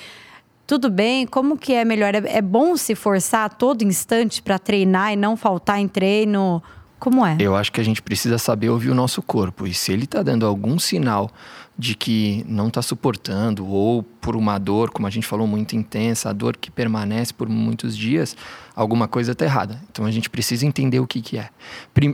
tudo 0.66 0.90
bem? 0.90 1.26
Como 1.28 1.58
que 1.58 1.74
é 1.74 1.84
melhor? 1.84 2.16
É, 2.16 2.24
é 2.26 2.42
bom 2.42 2.76
se 2.78 2.96
forçar 2.96 3.46
a 3.46 3.50
todo 3.50 3.84
instante 3.84 4.42
para 4.42 4.58
treinar 4.58 5.14
e 5.14 5.16
não 5.16 5.36
faltar 5.36 5.80
em 5.80 5.88
treino? 5.88 6.64
Como 7.00 7.26
é? 7.26 7.36
Eu 7.40 7.56
acho 7.56 7.72
que 7.72 7.82
a 7.82 7.84
gente 7.84 8.02
precisa 8.02 8.38
saber 8.38 8.70
ouvir 8.70 8.90
o 8.90 8.96
nosso 8.96 9.22
corpo. 9.22 9.68
E 9.68 9.74
se 9.74 9.92
ele 9.92 10.06
está 10.06 10.24
dando 10.24 10.46
algum 10.46 10.80
sinal 10.80 11.30
de 11.78 11.96
que 11.96 12.46
não 12.48 12.68
está 12.68 12.82
suportando, 12.82 13.68
ou 13.68 14.04
por 14.04 14.36
uma 14.36 14.60
dor, 14.60 14.92
como 14.92 15.08
a 15.08 15.10
gente 15.10 15.26
falou, 15.26 15.48
muito 15.48 15.76
intensa, 15.76 16.30
a 16.30 16.34
dor 16.34 16.56
que 16.56 16.70
permanece 16.70 17.34
por 17.34 17.50
muitos 17.50 17.98
dias, 17.98 18.38
alguma 18.76 19.08
coisa 19.08 19.32
está 19.32 19.46
errada. 19.46 19.82
Então 19.92 20.06
a 20.06 20.12
gente 20.12 20.30
precisa 20.30 20.66
entender 20.66 21.00
o 21.00 21.08
que, 21.08 21.22
que 21.22 21.38
é. 21.38 21.50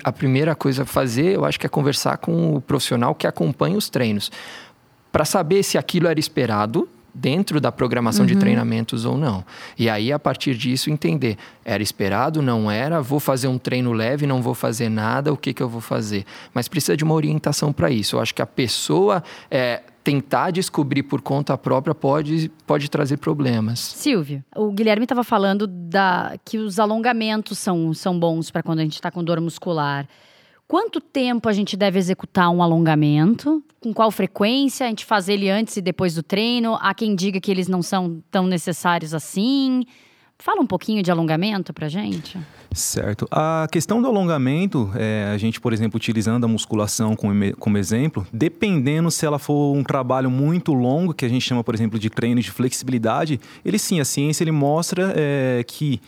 A 0.03 0.11
primeira 0.11 0.55
coisa 0.55 0.83
a 0.83 0.85
fazer, 0.85 1.35
eu 1.35 1.43
acho 1.43 1.59
que 1.59 1.65
é 1.65 1.69
conversar 1.69 2.17
com 2.17 2.55
o 2.55 2.61
profissional 2.61 3.13
que 3.13 3.27
acompanha 3.27 3.77
os 3.77 3.89
treinos. 3.89 4.31
Para 5.11 5.25
saber 5.25 5.63
se 5.63 5.77
aquilo 5.77 6.07
era 6.07 6.19
esperado 6.19 6.87
dentro 7.13 7.59
da 7.59 7.71
programação 7.71 8.23
uhum. 8.23 8.27
de 8.27 8.35
treinamentos 8.35 9.05
ou 9.05 9.17
não. 9.17 9.43
E 9.77 9.89
aí, 9.89 10.11
a 10.11 10.19
partir 10.19 10.55
disso, 10.55 10.89
entender: 10.89 11.37
era 11.63 11.81
esperado, 11.81 12.41
não 12.41 12.69
era, 12.69 13.01
vou 13.01 13.19
fazer 13.19 13.47
um 13.47 13.57
treino 13.57 13.91
leve, 13.93 14.27
não 14.27 14.41
vou 14.41 14.53
fazer 14.53 14.89
nada, 14.89 15.31
o 15.31 15.37
que, 15.37 15.53
que 15.53 15.63
eu 15.63 15.69
vou 15.69 15.81
fazer? 15.81 16.25
Mas 16.53 16.67
precisa 16.67 16.95
de 16.95 17.03
uma 17.03 17.13
orientação 17.13 17.71
para 17.73 17.89
isso. 17.89 18.15
Eu 18.15 18.21
acho 18.21 18.33
que 18.33 18.41
a 18.41 18.47
pessoa. 18.47 19.23
É, 19.49 19.81
tentar 20.01 20.49
descobrir 20.49 21.03
por 21.03 21.21
conta 21.21 21.55
própria 21.55 21.93
pode, 21.93 22.49
pode 22.65 22.89
trazer 22.89 23.17
problemas. 23.17 23.79
Silvio, 23.79 24.43
o 24.55 24.71
Guilherme 24.71 25.03
estava 25.03 25.23
falando 25.23 25.67
da, 25.67 26.35
que 26.43 26.57
os 26.57 26.79
alongamentos 26.79 27.59
são, 27.59 27.93
são 27.93 28.17
bons 28.17 28.49
para 28.49 28.63
quando 28.63 28.79
a 28.79 28.81
gente 28.81 28.95
está 28.95 29.11
com 29.11 29.23
dor 29.23 29.39
muscular. 29.39 30.07
Quanto 30.69 31.01
tempo 31.01 31.49
a 31.49 31.51
gente 31.51 31.75
deve 31.75 31.97
executar 31.97 32.47
um 32.51 32.61
alongamento? 32.61 33.63
Com 33.81 33.91
qual 33.91 34.11
frequência? 34.11 34.85
A 34.85 34.89
gente 34.89 35.03
faz 35.03 35.27
ele 35.27 35.49
antes 35.49 35.75
e 35.77 35.81
depois 35.81 36.13
do 36.13 36.21
treino? 36.21 36.77
Há 36.79 36.93
quem 36.93 37.15
diga 37.15 37.41
que 37.41 37.49
eles 37.49 37.67
não 37.67 37.81
são 37.81 38.21
tão 38.29 38.45
necessários 38.45 39.15
assim. 39.15 39.83
Fala 40.37 40.61
um 40.61 40.67
pouquinho 40.67 41.01
de 41.01 41.09
alongamento 41.09 41.73
pra 41.73 41.89
gente. 41.89 42.37
Certo. 42.71 43.27
A 43.31 43.67
questão 43.71 43.99
do 43.99 44.07
alongamento, 44.07 44.91
é, 44.93 45.31
a 45.33 45.37
gente, 45.39 45.59
por 45.59 45.73
exemplo, 45.73 45.97
utilizando 45.97 46.43
a 46.43 46.47
musculação 46.47 47.15
como, 47.15 47.33
como 47.57 47.75
exemplo, 47.75 48.27
dependendo 48.31 49.09
se 49.09 49.25
ela 49.25 49.39
for 49.39 49.75
um 49.75 49.83
trabalho 49.83 50.29
muito 50.29 50.71
longo, 50.71 51.15
que 51.15 51.25
a 51.25 51.29
gente 51.29 51.41
chama, 51.41 51.63
por 51.63 51.73
exemplo, 51.73 51.97
de 51.97 52.11
treino 52.11 52.39
de 52.41 52.51
flexibilidade, 52.51 53.39
ele 53.65 53.79
sim, 53.79 53.99
a 53.99 54.05
ciência 54.05 54.43
ele 54.43 54.51
mostra 54.51 55.11
é, 55.15 55.63
que 55.65 55.99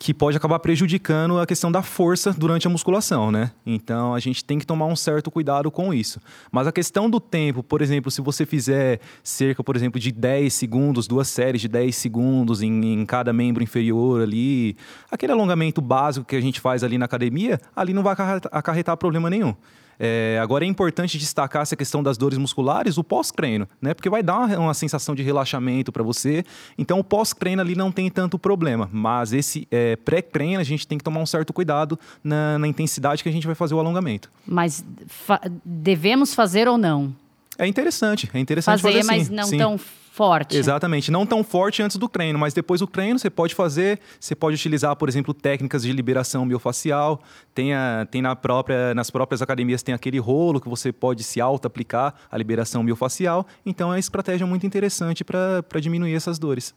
que 0.00 0.14
pode 0.14 0.34
acabar 0.34 0.58
prejudicando 0.60 1.38
a 1.38 1.46
questão 1.46 1.70
da 1.70 1.82
força 1.82 2.32
durante 2.32 2.66
a 2.66 2.70
musculação, 2.70 3.30
né? 3.30 3.52
Então 3.66 4.14
a 4.14 4.18
gente 4.18 4.42
tem 4.42 4.58
que 4.58 4.64
tomar 4.64 4.86
um 4.86 4.96
certo 4.96 5.30
cuidado 5.30 5.70
com 5.70 5.92
isso. 5.92 6.18
Mas 6.50 6.66
a 6.66 6.72
questão 6.72 7.10
do 7.10 7.20
tempo, 7.20 7.62
por 7.62 7.82
exemplo, 7.82 8.10
se 8.10 8.22
você 8.22 8.46
fizer 8.46 8.98
cerca, 9.22 9.62
por 9.62 9.76
exemplo, 9.76 10.00
de 10.00 10.10
10 10.10 10.54
segundos, 10.54 11.06
duas 11.06 11.28
séries 11.28 11.60
de 11.60 11.68
10 11.68 11.94
segundos 11.94 12.62
em, 12.62 12.94
em 12.94 13.04
cada 13.04 13.30
membro 13.30 13.62
inferior 13.62 14.22
ali, 14.22 14.74
aquele 15.10 15.32
alongamento 15.32 15.82
básico 15.82 16.24
que 16.24 16.34
a 16.34 16.40
gente 16.40 16.62
faz 16.62 16.82
ali 16.82 16.96
na 16.96 17.04
academia, 17.04 17.60
ali 17.76 17.92
não 17.92 18.02
vai 18.02 18.16
acarretar 18.50 18.96
problema 18.96 19.28
nenhum. 19.28 19.54
É, 20.02 20.38
agora 20.42 20.64
é 20.64 20.68
importante 20.68 21.18
destacar 21.18 21.60
essa 21.60 21.76
questão 21.76 22.02
das 22.02 22.16
dores 22.16 22.38
musculares, 22.38 22.96
o 22.96 23.04
pós-treino, 23.04 23.68
né? 23.82 23.92
Porque 23.92 24.08
vai 24.08 24.22
dar 24.22 24.38
uma, 24.38 24.58
uma 24.58 24.74
sensação 24.74 25.14
de 25.14 25.22
relaxamento 25.22 25.92
para 25.92 26.02
você. 26.02 26.42
Então 26.78 26.98
o 26.98 27.04
pós-treino 27.04 27.60
ali 27.60 27.74
não 27.74 27.92
tem 27.92 28.08
tanto 28.08 28.38
problema. 28.38 28.88
Mas 28.90 29.34
esse 29.34 29.68
é, 29.70 29.96
pré-treino 29.96 30.58
a 30.58 30.64
gente 30.64 30.86
tem 30.86 30.96
que 30.96 31.04
tomar 31.04 31.20
um 31.20 31.26
certo 31.26 31.52
cuidado 31.52 31.98
na, 32.24 32.58
na 32.58 32.66
intensidade 32.66 33.22
que 33.22 33.28
a 33.28 33.32
gente 33.32 33.46
vai 33.46 33.54
fazer 33.54 33.74
o 33.74 33.78
alongamento. 33.78 34.32
Mas 34.46 34.82
fa 35.06 35.38
devemos 35.62 36.32
fazer 36.32 36.66
ou 36.66 36.78
não? 36.78 37.14
É 37.58 37.66
interessante, 37.66 38.30
é 38.32 38.38
interessante 38.38 38.80
fazer, 38.80 39.02
fazer 39.02 39.06
mas 39.06 39.26
sim, 39.26 39.34
não 39.34 39.44
sim. 39.44 39.58
tão 39.58 39.78
forte. 40.10 40.56
Exatamente, 40.56 41.10
não 41.10 41.24
tão 41.24 41.44
forte 41.44 41.82
antes 41.82 41.96
do 41.96 42.08
treino, 42.08 42.38
mas 42.38 42.52
depois 42.52 42.80
do 42.80 42.86
treino 42.86 43.18
você 43.18 43.30
pode 43.30 43.54
fazer, 43.54 44.00
você 44.18 44.34
pode 44.34 44.56
utilizar, 44.56 44.94
por 44.96 45.08
exemplo, 45.08 45.32
técnicas 45.32 45.82
de 45.82 45.92
liberação 45.92 46.44
miofacial. 46.44 47.20
Tem, 47.54 47.72
a, 47.72 48.06
tem 48.10 48.20
na 48.20 48.34
própria, 48.34 48.92
nas 48.92 49.10
próprias 49.10 49.40
academias 49.40 49.82
tem 49.82 49.94
aquele 49.94 50.18
rolo 50.18 50.60
que 50.60 50.68
você 50.68 50.92
pode 50.92 51.22
se 51.22 51.40
auto-aplicar 51.40 52.14
a 52.30 52.36
liberação 52.36 52.82
miofacial. 52.82 53.46
Então 53.64 53.88
é 53.88 53.92
uma 53.92 53.98
estratégia 53.98 54.46
muito 54.46 54.66
interessante 54.66 55.24
para 55.24 55.80
diminuir 55.80 56.14
essas 56.14 56.38
dores. 56.38 56.74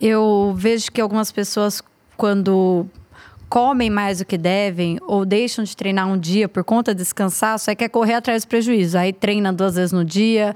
Eu 0.00 0.54
vejo 0.56 0.92
que 0.92 1.00
algumas 1.00 1.32
pessoas, 1.32 1.82
quando 2.16 2.86
comem 3.48 3.90
mais 3.90 4.18
do 4.18 4.24
que 4.24 4.38
devem 4.38 4.98
ou 5.02 5.24
deixam 5.24 5.64
de 5.64 5.76
treinar 5.76 6.06
um 6.06 6.16
dia 6.16 6.48
por 6.48 6.62
conta 6.62 6.94
de 6.94 7.02
descansar, 7.02 7.58
só 7.58 7.74
quer 7.74 7.88
correr 7.88 8.14
atrás 8.14 8.44
do 8.44 8.48
prejuízo. 8.48 8.96
Aí 8.96 9.12
treina 9.12 9.52
duas 9.52 9.74
vezes 9.74 9.92
no 9.92 10.04
dia 10.04 10.54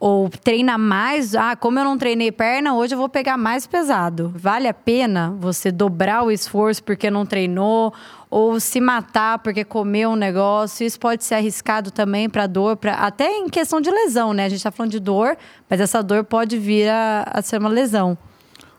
ou 0.00 0.28
treina 0.28 0.78
mais, 0.78 1.34
ah, 1.34 1.56
como 1.56 1.78
eu 1.78 1.84
não 1.84 1.98
treinei 1.98 2.30
perna, 2.30 2.74
hoje 2.74 2.94
eu 2.94 2.98
vou 2.98 3.08
pegar 3.08 3.36
mais 3.36 3.66
pesado. 3.66 4.32
Vale 4.34 4.68
a 4.68 4.74
pena 4.74 5.34
você 5.38 5.72
dobrar 5.72 6.22
o 6.22 6.30
esforço 6.30 6.82
porque 6.84 7.10
não 7.10 7.26
treinou 7.26 7.92
ou 8.30 8.60
se 8.60 8.80
matar 8.80 9.40
porque 9.40 9.64
comeu 9.64 10.10
um 10.10 10.16
negócio? 10.16 10.86
Isso 10.86 11.00
pode 11.00 11.24
ser 11.24 11.34
arriscado 11.34 11.90
também 11.90 12.28
para 12.28 12.46
dor, 12.46 12.78
até 12.96 13.38
em 13.38 13.48
questão 13.48 13.80
de 13.80 13.90
lesão, 13.90 14.32
né? 14.32 14.44
A 14.44 14.48
gente 14.48 14.58
está 14.58 14.70
falando 14.70 14.92
de 14.92 15.00
dor, 15.00 15.36
mas 15.68 15.80
essa 15.80 16.02
dor 16.02 16.22
pode 16.22 16.56
vir 16.58 16.88
a, 16.88 17.24
a 17.26 17.42
ser 17.42 17.58
uma 17.58 17.68
lesão. 17.68 18.16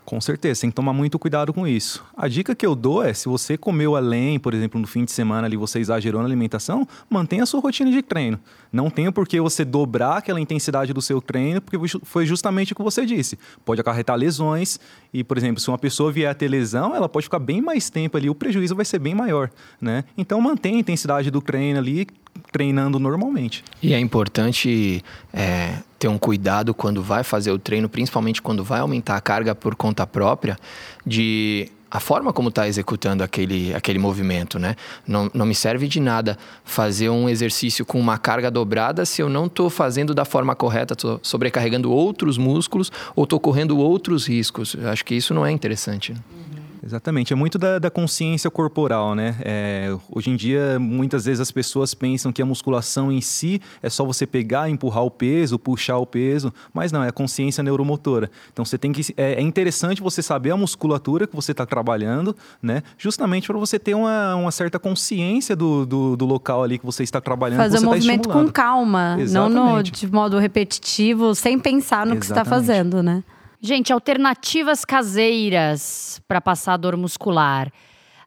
Com 0.10 0.20
certeza, 0.20 0.62
tem 0.62 0.72
que 0.72 0.76
tomar 0.76 0.92
muito 0.92 1.20
cuidado 1.20 1.54
com 1.54 1.68
isso. 1.68 2.04
A 2.18 2.28
dica 2.28 2.56
que 2.56 2.66
eu 2.66 2.74
dou 2.74 3.04
é, 3.04 3.14
se 3.14 3.30
você 3.30 3.56
comeu 3.56 3.96
além, 3.96 4.40
por 4.40 4.56
exemplo, 4.56 4.82
no 4.82 4.88
fim 4.88 5.06
de 5.06 5.12
semana 5.12 5.46
ali 5.46 5.56
você 5.56 5.78
exagerou 5.78 6.20
na 6.24 6.28
alimentação, 6.28 6.88
mantenha 7.08 7.44
a 7.44 7.46
sua 7.46 7.60
rotina 7.60 7.92
de 7.92 8.02
treino. 8.02 8.40
Não 8.74 8.90
tenha 8.90 9.12
por 9.12 9.28
que 9.28 9.40
você 9.40 9.64
dobrar 9.64 10.18
aquela 10.18 10.42
intensidade 10.42 10.94
do 10.94 11.00
seu 11.00 11.22
treino, 11.22 11.62
porque 11.62 11.78
foi 12.02 12.26
justamente 12.26 12.74
o 12.74 12.76
que 12.76 12.82
você 12.82 13.06
disse. 13.06 13.38
Pode 13.64 13.82
acarretar 13.82 14.18
lesões 14.18 14.80
e, 15.14 15.24
por 15.24 15.38
exemplo, 15.38 15.62
se 15.62 15.68
uma 15.68 15.78
pessoa 15.78 16.12
vier 16.12 16.32
a 16.32 16.34
ter 16.34 16.48
lesão, 16.48 16.96
ela 16.96 17.08
pode 17.08 17.26
ficar 17.26 17.38
bem 17.38 17.62
mais 17.62 17.92
tempo 17.92 18.18
ali, 18.18 18.32
o 18.32 18.34
prejuízo 18.34 18.76
vai 18.76 18.86
ser 18.86 18.98
bem 18.98 19.14
maior, 19.14 19.52
né? 19.80 20.06
Então 20.18 20.42
mantenha 20.42 20.78
a 20.78 20.80
intensidade 20.80 21.30
do 21.30 21.40
treino 21.40 21.78
ali, 21.78 22.08
treinando 22.52 23.00
normalmente. 23.00 23.64
E 23.82 23.94
é 23.94 24.00
importante 24.00 25.04
é, 25.34 25.76
ter 25.98 26.08
um 26.08 26.18
cuidado 26.18 26.74
quando 26.74 27.02
vai 27.02 27.24
fazer 27.24 27.52
o 27.52 27.60
treino, 27.60 27.88
principalmente 27.90 28.42
quando 28.42 28.64
vai 28.64 28.80
aumentar 28.80 29.16
a 29.16 29.22
carga 29.22 29.54
por 29.54 29.76
conta 29.76 30.06
própria, 30.08 30.58
de 31.06 31.70
a 31.92 32.00
forma 32.00 32.32
como 32.32 32.50
está 32.50 32.68
executando 32.68 33.24
aquele, 33.24 33.74
aquele 33.74 33.98
movimento, 33.98 34.60
né? 34.60 34.76
Não, 35.08 35.30
não 35.34 35.46
me 35.46 35.56
serve 35.56 35.88
de 35.88 36.00
nada 36.00 36.38
fazer 36.64 37.10
um 37.10 37.28
exercício 37.28 37.84
com 37.84 38.00
uma 38.00 38.18
carga 38.18 38.52
dobrada 38.52 39.06
se 39.06 39.22
eu 39.22 39.30
não 39.30 39.48
estou 39.48 39.70
fazendo 39.70 40.14
da 40.14 40.24
forma 40.24 40.56
correta, 40.56 40.94
estou 40.94 41.20
sobrecarregando 41.24 41.92
outros 41.92 42.38
músculos 42.38 42.92
ou 43.16 43.24
estou 43.24 43.40
correndo 43.40 43.78
outros 43.78 44.28
riscos. 44.28 44.76
Eu 44.76 44.90
acho 44.90 45.04
que 45.04 45.16
isso 45.16 45.34
não 45.34 45.46
é 45.46 45.52
interessante. 45.52 46.12
Uhum. 46.12 46.49
Exatamente, 46.84 47.34
é 47.34 47.36
muito 47.36 47.58
da, 47.58 47.78
da 47.78 47.90
consciência 47.90 48.50
corporal, 48.50 49.14
né? 49.14 49.36
É, 49.42 49.96
hoje 50.10 50.30
em 50.30 50.36
dia, 50.36 50.80
muitas 50.80 51.26
vezes 51.26 51.42
as 51.42 51.52
pessoas 51.52 51.94
pensam 51.94 52.32
que 52.32 52.42
a 52.42 52.46
musculação 52.46 53.12
em 53.12 53.22
si 53.22 53.62
é 53.82 53.90
só 53.90 54.06
você 54.06 54.26
pegar, 54.26 54.70
empurrar 54.70 55.04
o 55.04 55.12
peso, 55.12 55.60
puxar 55.60 55.98
o 55.98 56.06
peso, 56.06 56.54
mas 56.74 56.92
não, 56.92 57.04
é 57.04 57.10
a 57.10 57.12
consciência 57.12 57.62
neuromotora. 57.64 58.32
Então 58.52 58.64
você 58.64 58.78
tem 58.78 58.92
que. 58.92 59.14
É, 59.18 59.34
é 59.34 59.42
interessante 59.42 60.02
você 60.02 60.22
saber 60.22 60.52
a 60.52 60.58
musculatura 60.58 61.28
que 61.28 61.36
você 61.36 61.52
está 61.52 61.66
trabalhando, 61.66 62.36
né? 62.62 62.82
Justamente 62.98 63.48
para 63.48 63.58
você 63.58 63.78
ter 63.78 63.94
uma, 63.94 64.36
uma 64.36 64.52
certa 64.52 64.80
consciência 64.80 65.56
do, 65.56 65.86
do, 65.86 66.16
do, 66.16 66.26
local 66.26 66.64
ali 66.64 66.80
que 66.80 66.86
você 66.86 67.04
está 67.04 67.20
trabalhando. 67.20 67.58
Fazer 67.58 67.78
o 67.78 67.82
tá 67.82 67.86
movimento 67.88 68.30
com 68.30 68.48
calma, 68.50 69.18
Exatamente. 69.20 69.56
não 69.56 69.76
no, 69.76 69.84
de 69.84 70.12
modo 70.12 70.38
repetitivo, 70.38 71.36
sem 71.36 71.60
pensar 71.60 72.06
no 72.06 72.14
Exatamente. 72.14 72.20
que 72.20 72.26
você 72.26 72.34
está 72.34 72.46
fazendo, 72.46 73.04
né? 73.04 73.24
Gente, 73.62 73.92
alternativas 73.92 74.86
caseiras 74.86 76.22
para 76.26 76.40
passar 76.40 76.78
dor 76.78 76.96
muscular. 76.96 77.70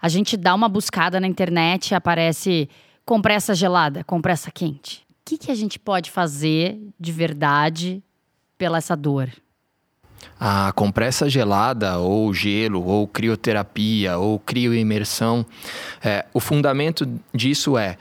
A 0.01 0.07
gente 0.07 0.37
dá 0.37 0.55
uma 0.55 0.69
buscada 0.69 1.19
na 1.19 1.27
internet, 1.27 1.95
aparece 1.95 2.69
compressa 3.07 3.55
gelada, 3.55 4.05
compressa 4.05 4.51
quente. 4.51 5.07
O 5.11 5.15
que, 5.25 5.39
que 5.39 5.51
a 5.51 5.55
gente 5.55 5.79
pode 5.79 6.11
fazer 6.11 6.79
de 7.01 7.11
verdade 7.11 8.03
pela 8.59 8.77
essa 8.77 8.95
dor? 8.95 9.31
A 10.39 10.71
compressa 10.73 11.31
gelada, 11.31 11.99
ou 11.99 12.35
gelo, 12.35 12.85
ou 12.85 13.09
crioterapia, 13.09 14.19
ou 14.19 14.39
crioimersão, 14.39 15.47
é, 16.05 16.27
o 16.35 16.41
fundamento 16.41 17.09
disso 17.33 17.79
é 17.79 17.97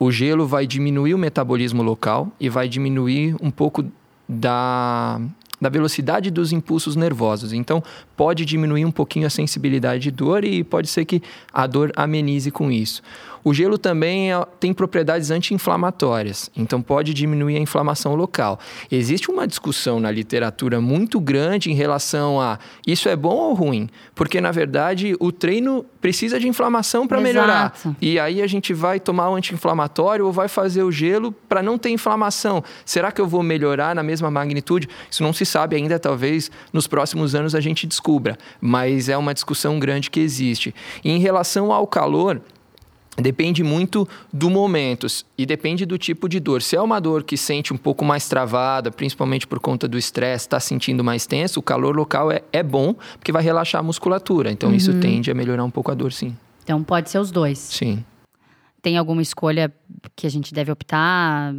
o 0.00 0.10
gelo 0.10 0.46
vai 0.46 0.66
diminuir 0.66 1.14
o 1.14 1.18
metabolismo 1.18 1.82
local 1.82 2.30
e 2.40 2.48
vai 2.48 2.68
diminuir 2.68 3.36
um 3.40 3.50
pouco 3.50 3.84
da 4.28 5.20
da 5.60 5.68
velocidade 5.68 6.30
dos 6.30 6.52
impulsos 6.52 6.96
nervosos. 6.96 7.52
Então, 7.52 7.82
pode 8.16 8.44
diminuir 8.44 8.84
um 8.84 8.90
pouquinho 8.90 9.26
a 9.26 9.30
sensibilidade 9.30 10.02
de 10.02 10.10
dor 10.10 10.44
e 10.44 10.62
pode 10.62 10.88
ser 10.88 11.04
que 11.04 11.22
a 11.52 11.66
dor 11.66 11.92
amenize 11.96 12.50
com 12.50 12.70
isso. 12.70 13.02
O 13.46 13.54
gelo 13.54 13.78
também 13.78 14.32
é, 14.32 14.44
tem 14.58 14.74
propriedades 14.74 15.30
anti-inflamatórias, 15.30 16.50
então 16.56 16.82
pode 16.82 17.14
diminuir 17.14 17.54
a 17.54 17.60
inflamação 17.60 18.16
local. 18.16 18.58
Existe 18.90 19.30
uma 19.30 19.46
discussão 19.46 20.00
na 20.00 20.10
literatura 20.10 20.80
muito 20.80 21.20
grande 21.20 21.70
em 21.70 21.74
relação 21.74 22.40
a 22.40 22.58
isso 22.84 23.08
é 23.08 23.14
bom 23.14 23.36
ou 23.36 23.54
ruim, 23.54 23.88
porque 24.16 24.40
na 24.40 24.50
verdade 24.50 25.14
o 25.20 25.30
treino 25.30 25.86
precisa 26.00 26.40
de 26.40 26.48
inflamação 26.48 27.06
para 27.06 27.20
melhorar. 27.20 27.72
E 28.00 28.18
aí 28.18 28.42
a 28.42 28.48
gente 28.48 28.74
vai 28.74 28.98
tomar 28.98 29.30
o 29.30 29.36
anti-inflamatório 29.36 30.26
ou 30.26 30.32
vai 30.32 30.48
fazer 30.48 30.82
o 30.82 30.90
gelo 30.90 31.30
para 31.30 31.62
não 31.62 31.78
ter 31.78 31.90
inflamação. 31.90 32.64
Será 32.84 33.12
que 33.12 33.20
eu 33.20 33.28
vou 33.28 33.44
melhorar 33.44 33.94
na 33.94 34.02
mesma 34.02 34.28
magnitude? 34.28 34.88
Isso 35.08 35.22
não 35.22 35.32
se 35.32 35.46
sabe 35.46 35.76
ainda, 35.76 36.00
talvez 36.00 36.50
nos 36.72 36.88
próximos 36.88 37.32
anos 37.36 37.54
a 37.54 37.60
gente 37.60 37.86
descubra, 37.86 38.36
mas 38.60 39.08
é 39.08 39.16
uma 39.16 39.32
discussão 39.32 39.78
grande 39.78 40.10
que 40.10 40.18
existe. 40.18 40.74
E 41.04 41.12
em 41.12 41.20
relação 41.20 41.70
ao 41.70 41.86
calor, 41.86 42.42
Depende 43.16 43.62
muito 43.62 44.06
do 44.32 44.50
momento 44.50 45.06
e 45.38 45.46
depende 45.46 45.86
do 45.86 45.96
tipo 45.96 46.28
de 46.28 46.38
dor. 46.38 46.60
Se 46.60 46.76
é 46.76 46.80
uma 46.80 47.00
dor 47.00 47.24
que 47.24 47.36
sente 47.36 47.72
um 47.72 47.76
pouco 47.76 48.04
mais 48.04 48.28
travada, 48.28 48.90
principalmente 48.90 49.46
por 49.46 49.58
conta 49.58 49.88
do 49.88 49.96
estresse, 49.96 50.46
está 50.46 50.60
sentindo 50.60 51.02
mais 51.02 51.26
tenso, 51.26 51.60
o 51.60 51.62
calor 51.62 51.96
local 51.96 52.30
é, 52.30 52.42
é 52.52 52.62
bom, 52.62 52.94
porque 53.18 53.32
vai 53.32 53.42
relaxar 53.42 53.80
a 53.80 53.82
musculatura. 53.82 54.50
Então, 54.52 54.68
uhum. 54.68 54.74
isso 54.74 54.92
tende 55.00 55.30
a 55.30 55.34
melhorar 55.34 55.64
um 55.64 55.70
pouco 55.70 55.90
a 55.90 55.94
dor, 55.94 56.12
sim. 56.12 56.36
Então, 56.62 56.82
pode 56.82 57.08
ser 57.08 57.18
os 57.18 57.30
dois. 57.30 57.58
Sim. 57.58 58.04
Tem 58.82 58.98
alguma 58.98 59.22
escolha 59.22 59.72
que 60.14 60.26
a 60.26 60.30
gente 60.30 60.52
deve 60.52 60.70
optar? 60.70 61.52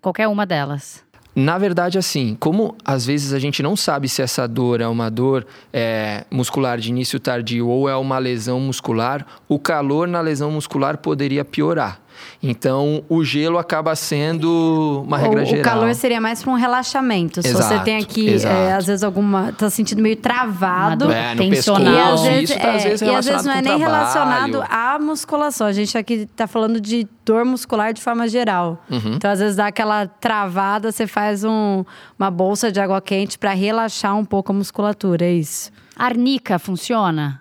Qualquer 0.00 0.28
uma 0.28 0.46
delas. 0.46 1.04
Na 1.34 1.58
verdade, 1.58 1.96
assim, 1.96 2.36
como 2.40 2.76
às 2.84 3.06
vezes 3.06 3.32
a 3.32 3.38
gente 3.38 3.62
não 3.62 3.76
sabe 3.76 4.08
se 4.08 4.20
essa 4.20 4.48
dor 4.48 4.80
é 4.80 4.88
uma 4.88 5.08
dor 5.08 5.46
é, 5.72 6.24
muscular 6.30 6.78
de 6.78 6.88
início 6.88 7.20
tardio 7.20 7.68
ou 7.68 7.88
é 7.88 7.96
uma 7.96 8.18
lesão 8.18 8.58
muscular, 8.58 9.24
o 9.48 9.58
calor 9.58 10.08
na 10.08 10.20
lesão 10.20 10.50
muscular 10.50 10.98
poderia 10.98 11.44
piorar. 11.44 12.00
Então, 12.42 13.04
o 13.08 13.22
gelo 13.22 13.58
acaba 13.58 13.94
sendo 13.94 15.02
uma 15.06 15.18
regra 15.18 15.42
o, 15.42 15.44
geral. 15.44 15.60
O 15.60 15.64
calor 15.64 15.94
seria 15.94 16.20
mais 16.20 16.42
para 16.42 16.52
um 16.52 16.56
relaxamento. 16.56 17.40
Exato, 17.40 17.62
Se 17.62 17.62
você 17.62 17.78
tem 17.80 17.98
aqui, 17.98 18.36
é, 18.44 18.72
às 18.72 18.86
vezes, 18.86 19.02
alguma. 19.02 19.52
tá 19.52 19.68
sentindo 19.68 20.00
meio 20.00 20.16
travado. 20.16 21.10
É, 21.10 21.34
e 21.34 21.58
às 21.58 22.22
vezes, 22.22 22.56
tá, 22.56 22.72
às 22.72 22.84
vezes, 22.84 23.02
é, 23.02 23.06
e 23.06 23.14
às 23.14 23.26
vezes 23.26 23.44
não 23.44 23.52
é 23.52 23.56
nem 23.56 23.76
trabalho. 23.76 23.84
relacionado 23.84 24.64
à 24.68 24.98
musculação. 24.98 25.66
A 25.66 25.72
gente 25.72 25.96
aqui 25.96 26.26
tá 26.34 26.46
falando 26.46 26.80
de 26.80 27.06
dor 27.24 27.44
muscular 27.44 27.92
de 27.92 28.00
forma 28.00 28.26
geral. 28.26 28.82
Uhum. 28.90 29.14
Então, 29.14 29.30
às 29.30 29.38
vezes, 29.38 29.56
dá 29.56 29.66
aquela 29.66 30.06
travada, 30.06 30.90
você 30.90 31.06
faz 31.06 31.44
um, 31.44 31.84
uma 32.18 32.30
bolsa 32.30 32.72
de 32.72 32.80
água 32.80 33.00
quente 33.00 33.38
para 33.38 33.52
relaxar 33.52 34.16
um 34.16 34.24
pouco 34.24 34.52
a 34.52 34.54
musculatura. 34.54 35.24
É 35.24 35.32
isso. 35.32 35.70
Arnica 35.96 36.58
funciona? 36.58 37.40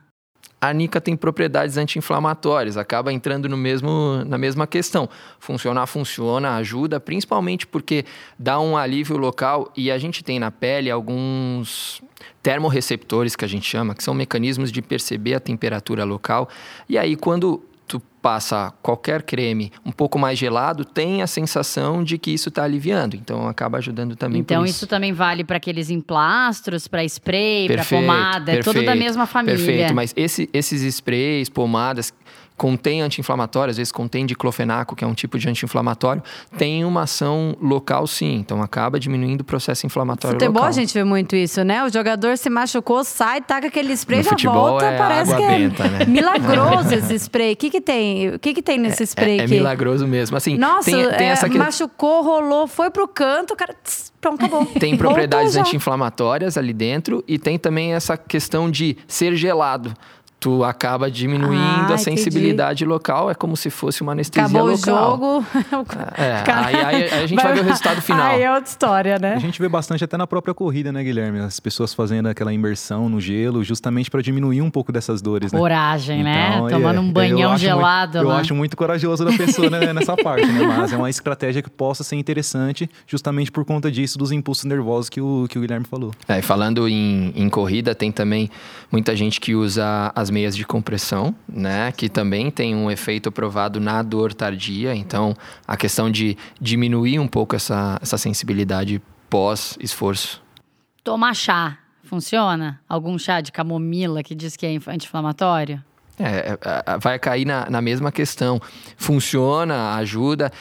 A 0.62 0.68
arnica 0.68 1.00
tem 1.00 1.16
propriedades 1.16 1.78
anti-inflamatórias, 1.78 2.76
acaba 2.76 3.14
entrando 3.14 3.48
no 3.48 3.56
mesmo, 3.56 4.24
na 4.26 4.38
mesma 4.38 4.68
questão. 4.68 5.10
Funcionar, 5.40 5.86
funciona, 5.88 6.56
ajuda, 6.58 7.00
principalmente 7.00 7.66
porque 7.66 8.06
dá 8.38 8.60
um 8.60 8.76
alívio 8.76 9.18
local 9.18 9.72
e 9.76 9.90
a 9.90 9.98
gente 9.98 10.24
tem 10.24 10.40
na 10.40 10.52
pele 10.52 10.92
alguns 10.92 12.02
termorreceptores 12.44 13.36
que 13.36 13.46
a 13.46 13.48
gente 13.48 13.66
chama, 13.66 13.96
que 13.96 14.04
são 14.04 14.14
mecanismos 14.14 14.72
de 14.72 14.82
perceber 14.82 15.36
a 15.36 15.40
temperatura 15.40 16.04
local. 16.04 16.50
E 16.88 16.98
aí, 16.98 17.16
quando 17.16 17.64
passa 18.22 18.74
qualquer 18.82 19.24
creme 19.24 19.72
um 19.86 19.92
pouco 19.92 20.20
mais 20.20 20.38
gelado, 20.38 20.84
tem 20.86 21.22
a 21.22 21.28
sensação 21.28 22.04
de 22.04 22.18
que 22.18 22.32
isso 22.32 22.50
está 22.50 22.64
aliviando. 22.64 23.16
Então 23.16 23.48
acaba 23.48 23.78
ajudando 23.78 24.16
também 24.16 24.42
Então 24.42 24.64
isso. 24.64 24.76
isso. 24.76 24.88
também 24.88 25.14
vale 25.14 25.44
para 25.44 25.58
aqueles 25.58 25.90
emplastros, 25.90 26.88
para 26.88 27.04
spray, 27.04 27.68
para 27.68 27.84
pomada, 27.86 28.52
é 28.54 28.60
tudo 28.60 28.84
da 28.84 28.96
mesma 28.96 29.26
família. 29.26 29.58
Perfeito, 29.58 29.94
mas 29.94 30.14
esse, 30.16 30.50
esses 30.54 30.82
sprays, 30.84 31.50
pomadas 31.50 32.14
contém 32.60 33.02
anti-inflamatório, 33.02 33.72
às 33.72 33.78
vezes 33.78 33.90
contém 33.90 34.26
diclofenaco, 34.26 34.94
que 34.94 35.04
é 35.06 35.08
um 35.08 35.14
tipo 35.14 35.40
de 35.40 35.48
anti-inflamatório, 35.48 36.22
tem 36.58 36.84
uma 36.84 37.04
ação 37.04 37.56
local 37.62 38.06
sim, 38.06 38.36
então 38.36 38.62
acaba 38.62 39.00
diminuindo 39.00 39.42
o 39.42 39.44
processo 39.46 39.86
inflamatório 39.86 40.36
Futebol 40.36 40.56
local. 40.56 40.68
a 40.68 40.72
gente 40.74 40.94
vê 40.94 41.06
muito 41.06 41.38
isso, 41.38 41.64
né? 41.64 41.82
O 41.86 41.90
jogador 41.90 42.38
se 42.38 42.50
machucou, 42.50 43.06
sai, 43.06 43.40
taca 43.40 43.68
aquele 43.68 43.94
spray, 43.94 44.20
no 44.20 44.24
já 44.26 44.30
futebol 44.32 44.72
volta, 44.72 44.86
é 44.88 44.98
parece 44.98 45.34
que 45.34 45.48
benta, 45.48 45.86
é 45.86 45.90
né? 45.90 46.06
milagroso 46.06 46.94
esse 46.94 47.16
spray. 47.16 47.54
O 47.54 47.56
que 47.56 47.70
que 47.70 47.80
tem? 47.80 48.30
O 48.36 48.40
que 48.40 48.54
que 48.54 48.62
tem 48.62 48.78
nesse 48.78 49.04
spray 49.06 49.38
é, 49.38 49.42
é, 49.42 49.44
aqui? 49.46 49.54
É 49.54 49.58
milagroso 49.58 50.06
mesmo, 50.06 50.36
assim, 50.36 50.58
Nossa, 50.58 50.92
tem, 50.92 51.10
tem 51.12 51.28
é, 51.28 51.32
essa... 51.32 51.48
machucou, 51.48 52.22
rolou, 52.22 52.68
foi 52.68 52.90
pro 52.90 53.08
canto, 53.08 53.54
o 53.54 53.56
cara... 53.56 53.74
Tss, 53.82 54.12
pronto, 54.20 54.44
acabou. 54.44 54.66
Tem 54.80 54.98
propriedades 54.98 55.56
anti-inflamatórias 55.56 56.58
ali 56.58 56.74
dentro 56.74 57.24
e 57.26 57.40
tem 57.40 57.58
também 57.58 57.94
essa 57.94 58.18
questão 58.18 58.70
de 58.70 58.98
ser 59.08 59.36
gelado 59.36 59.94
tu 60.40 60.64
acaba 60.64 61.12
diminuindo 61.12 61.92
ah, 61.92 61.96
a 61.96 61.98
sensibilidade 61.98 62.84
entendi. 62.84 62.94
local, 62.94 63.30
é 63.30 63.36
como 63.36 63.58
se 63.58 63.70
fosse 63.70 64.02
uma 64.02 64.14
anestesia 64.14 64.44
Acabou 64.44 64.72
local. 64.72 65.14
o 65.14 65.42
jogo. 65.42 65.46
É, 66.18 66.44
aí, 66.50 66.76
aí, 66.76 66.86
aí, 67.12 67.24
a 67.24 67.28
gente 67.28 67.42
vai 67.42 67.54
ver 67.54 67.60
o 67.60 67.64
resultado 67.64 68.02
final. 68.02 68.26
Aí 68.26 68.42
é 68.42 68.52
outra 68.52 68.70
história, 68.70 69.20
né? 69.20 69.34
A 69.34 69.40
gente 69.40 69.62
vê 69.62 69.68
bastante 69.68 70.04
até 70.04 70.16
na 70.16 70.26
própria 70.26 70.54
corrida, 70.54 70.92
né, 70.92 71.04
Guilherme? 71.04 71.40
As 71.40 71.60
pessoas 71.60 71.94
fazendo 71.94 72.28
aquela 72.28 72.54
imersão 72.54 73.10
no 73.10 73.20
gelo, 73.20 73.64
justamente 73.64 74.10
para 74.10 74.22
diminuir 74.22 74.62
um 74.62 74.70
pouco 74.70 74.92
dessas 74.92 75.22
dores, 75.22 75.52
né? 75.52 75.60
Coragem, 75.60 76.24
né? 76.24 76.54
então, 76.56 76.70
Tomando 76.70 76.98
é, 76.98 77.00
um 77.02 77.12
banhão 77.12 77.58
gelado. 77.58 78.20
Muito, 78.20 78.32
eu 78.32 78.36
acho 78.38 78.56
muito 78.56 78.78
corajoso 78.78 79.26
da 79.26 79.34
pessoa 79.34 79.70
né, 79.70 79.92
nessa 79.92 80.16
parte, 80.24 80.48
né? 80.48 80.66
Mas 80.66 80.94
é 80.94 80.98
uma 80.98 81.10
estratégia 81.10 81.62
que 81.62 81.70
possa 81.70 82.04
ser 82.04 82.16
interessante, 82.16 82.90
justamente 83.06 83.52
por 83.52 83.66
conta 83.66 83.92
disso, 83.92 84.18
dos 84.18 84.32
impulsos 84.32 84.64
nervosos 84.64 85.10
que 85.10 85.20
o, 85.20 85.48
que 85.50 85.58
o 85.58 85.62
Guilherme 85.62 85.86
falou. 85.86 86.12
É, 86.28 86.40
e 86.40 86.42
falando 86.42 86.88
em, 86.88 87.34
em 87.36 87.50
corrida, 87.50 87.94
tem 87.94 88.12
também 88.12 88.50
muita 88.90 89.16
gente 89.16 89.42
que 89.42 89.54
usa 89.54 90.12
as 90.16 90.29
meias 90.30 90.56
de 90.56 90.66
compressão 90.66 91.36
né, 91.48 91.92
que 91.92 92.10
também 92.10 92.50
tem 92.50 92.76
um 92.76 92.90
efeito 92.90 93.32
provado 93.32 93.80
na 93.80 94.02
dor 94.02 94.34
tardia. 94.34 94.96
Então, 94.96 95.36
a 95.68 95.76
questão 95.76 96.10
de 96.10 96.38
diminuir 96.60 97.20
um 97.20 97.28
pouco 97.28 97.56
essa, 97.56 98.00
essa 98.02 98.18
sensibilidade 98.18 99.02
pós-esforço. 99.30 100.42
Tomar 101.04 101.34
chá, 101.36 101.78
funciona? 102.04 102.80
Algum 102.88 103.18
chá 103.18 103.42
de 103.42 103.52
camomila 103.52 104.24
que 104.24 104.36
diz 104.36 104.56
que 104.56 104.66
é 104.66 104.76
anti-inflamatório? 104.88 105.84
É, 106.18 106.58
é 106.62 106.98
vai 106.98 107.18
cair 107.18 107.46
na, 107.46 107.70
na 107.70 107.82
mesma 107.82 108.12
questão. 108.12 108.62
Funciona, 108.98 109.96
ajuda. 109.96 110.52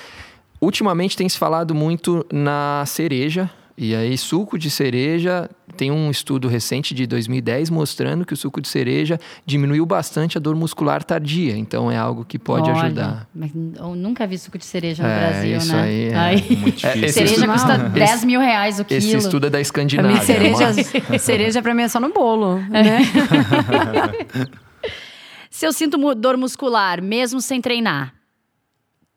Ultimamente 0.61 1.16
tem 1.16 1.28
se 1.28 1.38
falado 1.38 1.74
muito 1.74 2.26
na 2.33 2.85
cereja, 2.87 3.50
e 3.80 3.94
aí, 3.94 4.18
suco 4.18 4.58
de 4.58 4.68
cereja, 4.68 5.48
tem 5.76 5.92
um 5.92 6.10
estudo 6.10 6.48
recente 6.48 6.92
de 6.92 7.06
2010 7.06 7.70
mostrando 7.70 8.26
que 8.26 8.34
o 8.34 8.36
suco 8.36 8.60
de 8.60 8.66
cereja 8.66 9.20
diminuiu 9.46 9.86
bastante 9.86 10.36
a 10.36 10.40
dor 10.40 10.56
muscular 10.56 11.04
tardia. 11.04 11.56
Então, 11.56 11.88
é 11.88 11.96
algo 11.96 12.24
que 12.24 12.40
pode 12.40 12.68
Olha, 12.68 12.82
ajudar. 12.82 13.28
Mas 13.32 13.52
eu 13.54 13.94
nunca 13.94 14.26
vi 14.26 14.36
suco 14.36 14.58
de 14.58 14.64
cereja 14.64 15.04
no 15.04 15.08
é, 15.08 15.30
Brasil, 15.30 15.56
isso 15.58 15.72
né? 15.72 15.82
Aí 15.82 16.08
é 16.08 16.14
aí. 16.16 16.56
muito 16.56 16.74
difícil. 16.82 17.04
Esse 17.04 17.12
cereja 17.12 17.34
estudo, 17.34 17.52
custa 17.52 17.78
não, 17.78 17.90
10 17.90 18.10
esse, 18.10 18.26
mil 18.26 18.40
reais 18.40 18.80
o 18.80 18.84
quilo. 18.84 18.98
Esse 18.98 19.16
estudo 19.16 19.46
é 19.46 19.50
da 19.50 19.60
Escandinávia. 19.60 20.10
Pra 20.10 20.40
mim, 20.40 20.52
cereja, 20.52 20.72
cereja 21.20 21.62
pra 21.62 21.72
mim 21.72 21.82
é 21.82 21.88
só 21.88 22.00
no 22.00 22.12
bolo, 22.12 22.58
né? 22.58 22.98
Se 25.52 25.64
eu 25.64 25.72
sinto 25.72 25.96
dor 26.16 26.36
muscular, 26.36 27.00
mesmo 27.00 27.40
sem 27.40 27.60
treinar, 27.60 28.12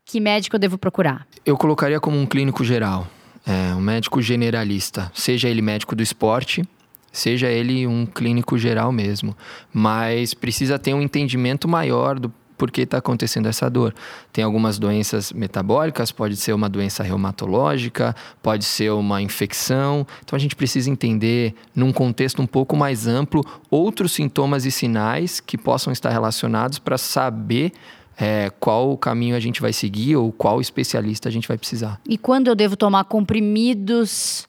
que 0.05 0.19
médico 0.19 0.55
eu 0.55 0.59
devo 0.59 0.77
procurar? 0.77 1.25
Eu 1.43 1.57
colocaria 1.57 1.99
como 1.99 2.19
um 2.19 2.27
clínico 2.27 2.63
geral. 2.63 3.07
É, 3.45 3.73
um 3.73 3.81
médico 3.81 4.21
generalista, 4.21 5.11
seja 5.15 5.49
ele 5.49 5.61
médico 5.61 5.95
do 5.95 6.03
esporte, 6.03 6.63
seja 7.11 7.49
ele 7.49 7.87
um 7.87 8.05
clínico 8.05 8.57
geral 8.57 8.91
mesmo, 8.91 9.35
mas 9.73 10.33
precisa 10.33 10.77
ter 10.77 10.93
um 10.93 11.01
entendimento 11.01 11.67
maior 11.67 12.19
do 12.19 12.31
porquê 12.61 12.81
está 12.81 12.99
acontecendo 12.99 13.47
essa 13.47 13.67
dor. 13.67 13.91
Tem 14.31 14.43
algumas 14.43 14.77
doenças 14.77 15.33
metabólicas, 15.33 16.11
pode 16.11 16.35
ser 16.35 16.53
uma 16.53 16.69
doença 16.69 17.01
reumatológica, 17.01 18.15
pode 18.39 18.65
ser 18.65 18.91
uma 18.91 19.19
infecção. 19.19 20.05
Então 20.23 20.37
a 20.37 20.39
gente 20.39 20.55
precisa 20.55 20.87
entender, 20.87 21.55
num 21.75 21.91
contexto 21.91 22.39
um 22.39 22.45
pouco 22.45 22.77
mais 22.77 23.07
amplo, 23.07 23.43
outros 23.67 24.11
sintomas 24.11 24.63
e 24.67 24.71
sinais 24.71 25.39
que 25.39 25.57
possam 25.57 25.91
estar 25.91 26.11
relacionados 26.11 26.77
para 26.77 26.99
saber 26.99 27.71
é, 28.17 28.51
qual 28.59 28.97
caminho 28.97 29.35
a 29.35 29.39
gente 29.39 29.61
vai 29.61 29.73
seguir 29.73 30.15
ou 30.15 30.31
qual 30.31 30.61
especialista 30.61 31.29
a 31.29 31.31
gente 31.31 31.47
vai 31.47 31.57
precisar. 31.57 31.99
E 32.07 32.17
quando 32.17 32.47
eu 32.47 32.55
devo 32.55 32.75
tomar 32.75 33.03
comprimidos 33.05 34.47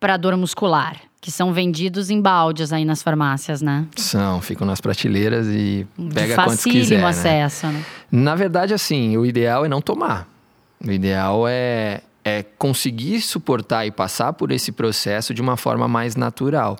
para 0.00 0.16
dor 0.16 0.36
muscular? 0.36 1.00
Que 1.20 1.30
são 1.30 1.54
vendidos 1.54 2.10
em 2.10 2.20
baldes 2.20 2.70
aí 2.70 2.84
nas 2.84 3.02
farmácias, 3.02 3.62
né? 3.62 3.86
São, 3.96 4.42
ficam 4.42 4.66
nas 4.66 4.78
prateleiras 4.78 5.46
e 5.46 5.86
pega 6.12 6.34
quantos 6.34 6.62
quiser. 6.62 6.80
Facílimo 6.80 7.06
acesso, 7.06 7.66
né? 7.68 7.82
Na 8.12 8.34
verdade, 8.34 8.74
assim, 8.74 9.16
o 9.16 9.24
ideal 9.24 9.64
é 9.64 9.68
não 9.68 9.80
tomar. 9.80 10.28
O 10.86 10.90
ideal 10.90 11.48
é, 11.48 12.02
é 12.22 12.42
conseguir 12.42 13.22
suportar 13.22 13.86
e 13.86 13.90
passar 13.90 14.34
por 14.34 14.52
esse 14.52 14.70
processo 14.70 15.32
de 15.32 15.40
uma 15.40 15.56
forma 15.56 15.88
mais 15.88 16.14
natural. 16.14 16.76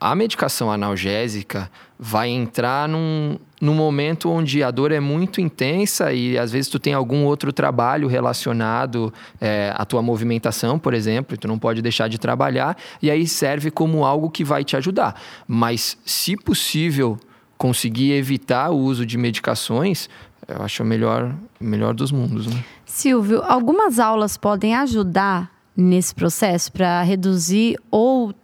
A 0.00 0.14
medicação 0.14 0.72
analgésica 0.72 1.70
vai 1.98 2.30
entrar 2.30 2.88
num, 2.88 3.38
num 3.60 3.74
momento 3.74 4.30
onde 4.30 4.62
a 4.62 4.70
dor 4.70 4.90
é 4.90 4.98
muito 4.98 5.42
intensa 5.42 6.10
e 6.14 6.38
às 6.38 6.50
vezes 6.50 6.70
tu 6.70 6.78
tem 6.78 6.94
algum 6.94 7.26
outro 7.26 7.52
trabalho 7.52 8.08
relacionado 8.08 9.12
é, 9.38 9.74
à 9.76 9.84
tua 9.84 10.00
movimentação, 10.00 10.78
por 10.78 10.94
exemplo, 10.94 11.34
e 11.34 11.38
tu 11.38 11.46
não 11.46 11.58
pode 11.58 11.82
deixar 11.82 12.08
de 12.08 12.18
trabalhar, 12.18 12.78
e 13.02 13.10
aí 13.10 13.26
serve 13.26 13.70
como 13.70 14.06
algo 14.06 14.30
que 14.30 14.42
vai 14.42 14.64
te 14.64 14.74
ajudar. 14.74 15.20
Mas, 15.46 15.98
se 16.06 16.34
possível, 16.34 17.18
conseguir 17.58 18.12
evitar 18.12 18.70
o 18.70 18.78
uso 18.78 19.04
de 19.04 19.18
medicações, 19.18 20.08
eu 20.48 20.62
acho 20.62 20.82
o 20.82 20.86
melhor, 20.86 21.34
melhor 21.60 21.92
dos 21.92 22.10
mundos. 22.10 22.46
Né? 22.46 22.64
Silvio, 22.86 23.42
algumas 23.42 23.98
aulas 23.98 24.38
podem 24.38 24.74
ajudar 24.74 25.50
nesse 25.76 26.14
processo 26.14 26.72
para 26.72 27.02
reduzir 27.02 27.78
ou 27.90 28.34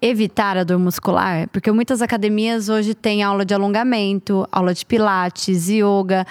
evitar 0.00 0.56
a 0.56 0.64
dor 0.64 0.78
muscular? 0.78 1.48
Porque 1.48 1.70
muitas 1.70 2.02
academias 2.02 2.68
hoje 2.68 2.94
têm 2.94 3.22
aula 3.22 3.44
de 3.44 3.54
alongamento, 3.54 4.46
aula 4.50 4.74
de 4.74 4.84
pilates, 4.84 5.68
yoga. 5.68 6.26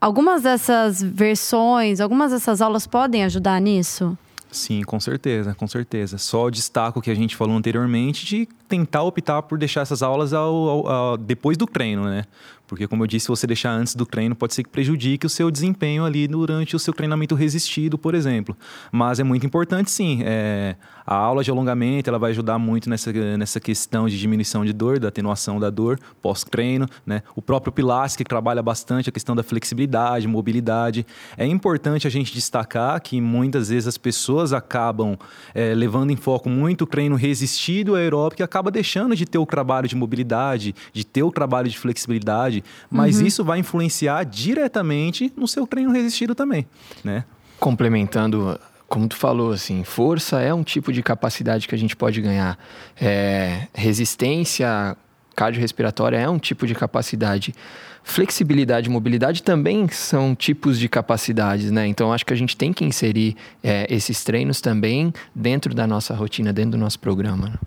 Algumas 0.00 0.42
dessas 0.42 1.02
versões, 1.02 2.00
algumas 2.00 2.30
dessas 2.30 2.60
aulas 2.60 2.86
podem 2.86 3.24
ajudar 3.24 3.60
nisso? 3.60 4.16
Sim, 4.50 4.82
com 4.82 4.98
certeza, 4.98 5.54
com 5.54 5.66
certeza. 5.66 6.16
Só 6.16 6.46
o 6.46 6.50
destaco 6.50 7.02
que 7.02 7.10
a 7.10 7.14
gente 7.14 7.36
falou 7.36 7.56
anteriormente 7.56 8.24
de 8.24 8.48
tentar 8.66 9.02
optar 9.02 9.42
por 9.42 9.58
deixar 9.58 9.82
essas 9.82 10.02
aulas 10.02 10.32
ao, 10.32 10.54
ao, 10.54 10.88
ao, 10.88 11.16
depois 11.16 11.56
do 11.56 11.66
treino, 11.66 12.04
né? 12.04 12.24
Porque, 12.68 12.86
como 12.86 13.02
eu 13.02 13.06
disse, 13.06 13.24
se 13.24 13.28
você 13.30 13.46
deixar 13.46 13.70
antes 13.70 13.94
do 13.94 14.04
treino, 14.04 14.36
pode 14.36 14.52
ser 14.52 14.62
que 14.62 14.68
prejudique 14.68 15.24
o 15.24 15.28
seu 15.30 15.50
desempenho 15.50 16.04
ali 16.04 16.28
durante 16.28 16.76
o 16.76 16.78
seu 16.78 16.92
treinamento 16.92 17.34
resistido, 17.34 17.96
por 17.96 18.14
exemplo. 18.14 18.54
Mas 18.92 19.18
é 19.18 19.24
muito 19.24 19.46
importante, 19.46 19.90
sim. 19.90 20.20
É, 20.22 20.76
a 21.06 21.14
aula 21.14 21.42
de 21.42 21.50
alongamento 21.50 22.10
ela 22.10 22.18
vai 22.18 22.30
ajudar 22.30 22.58
muito 22.58 22.90
nessa, 22.90 23.10
nessa 23.10 23.58
questão 23.58 24.06
de 24.06 24.18
diminuição 24.18 24.66
de 24.66 24.74
dor, 24.74 24.98
da 24.98 25.08
atenuação 25.08 25.58
da 25.58 25.70
dor 25.70 25.98
pós-treino. 26.20 26.86
Né? 27.06 27.22
O 27.34 27.40
próprio 27.40 27.72
Pilates, 27.72 28.14
que 28.14 28.22
trabalha 28.22 28.62
bastante 28.62 29.08
a 29.08 29.12
questão 29.12 29.34
da 29.34 29.42
flexibilidade, 29.42 30.28
mobilidade. 30.28 31.06
É 31.38 31.46
importante 31.46 32.06
a 32.06 32.10
gente 32.10 32.34
destacar 32.34 33.00
que 33.00 33.18
muitas 33.18 33.70
vezes 33.70 33.88
as 33.88 33.96
pessoas 33.96 34.37
acabam 34.52 35.16
é, 35.54 35.74
levando 35.74 36.10
em 36.10 36.16
foco 36.16 36.48
muito 36.48 36.82
o 36.82 36.86
treino 36.86 37.16
resistido 37.16 37.94
aeróbico 37.94 38.42
e 38.42 38.44
acaba 38.44 38.70
deixando 38.70 39.14
de 39.14 39.26
ter 39.26 39.38
o 39.38 39.46
trabalho 39.46 39.88
de 39.88 39.96
mobilidade, 39.96 40.74
de 40.92 41.04
ter 41.04 41.22
o 41.22 41.30
trabalho 41.30 41.68
de 41.68 41.78
flexibilidade, 41.78 42.62
mas 42.90 43.20
uhum. 43.20 43.26
isso 43.26 43.44
vai 43.44 43.58
influenciar 43.58 44.24
diretamente 44.24 45.32
no 45.36 45.46
seu 45.46 45.66
treino 45.66 45.92
resistido 45.92 46.34
também, 46.34 46.66
né? 47.04 47.24
Complementando 47.58 48.58
como 48.88 49.06
tu 49.06 49.16
falou, 49.16 49.52
assim, 49.52 49.84
força 49.84 50.40
é 50.40 50.52
um 50.52 50.64
tipo 50.64 50.92
de 50.92 51.02
capacidade 51.02 51.68
que 51.68 51.74
a 51.74 51.78
gente 51.78 51.94
pode 51.94 52.22
ganhar. 52.22 52.58
É, 52.98 53.68
resistência 53.74 54.96
cardiorrespiratória 55.38 56.16
é 56.16 56.28
um 56.28 56.36
tipo 56.36 56.66
de 56.66 56.74
capacidade. 56.74 57.54
Flexibilidade 58.02 58.88
e 58.88 58.90
mobilidade 58.90 59.40
também 59.40 59.86
são 59.86 60.34
tipos 60.34 60.80
de 60.80 60.88
capacidades, 60.88 61.70
né? 61.70 61.86
Então, 61.86 62.12
acho 62.12 62.26
que 62.26 62.32
a 62.32 62.36
gente 62.36 62.56
tem 62.56 62.72
que 62.72 62.84
inserir 62.84 63.36
é, 63.62 63.86
esses 63.88 64.24
treinos 64.24 64.60
também 64.60 65.12
dentro 65.32 65.72
da 65.74 65.86
nossa 65.86 66.12
rotina, 66.12 66.52
dentro 66.52 66.72
do 66.72 66.78
nosso 66.78 66.98
programa. 66.98 67.50
Né? 67.50 67.58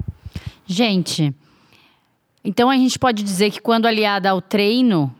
Gente, 0.65 1.33
então 2.43 2.69
a 2.69 2.75
gente 2.75 2.99
pode 2.99 3.23
dizer 3.23 3.51
que 3.51 3.61
quando 3.61 3.85
aliada 3.85 4.29
ao 4.29 4.41
treino, 4.41 5.13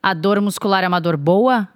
a 0.00 0.14
dor 0.14 0.40
muscular 0.40 0.84
é 0.84 0.88
uma 0.88 1.00
dor 1.00 1.16
boa? 1.16 1.66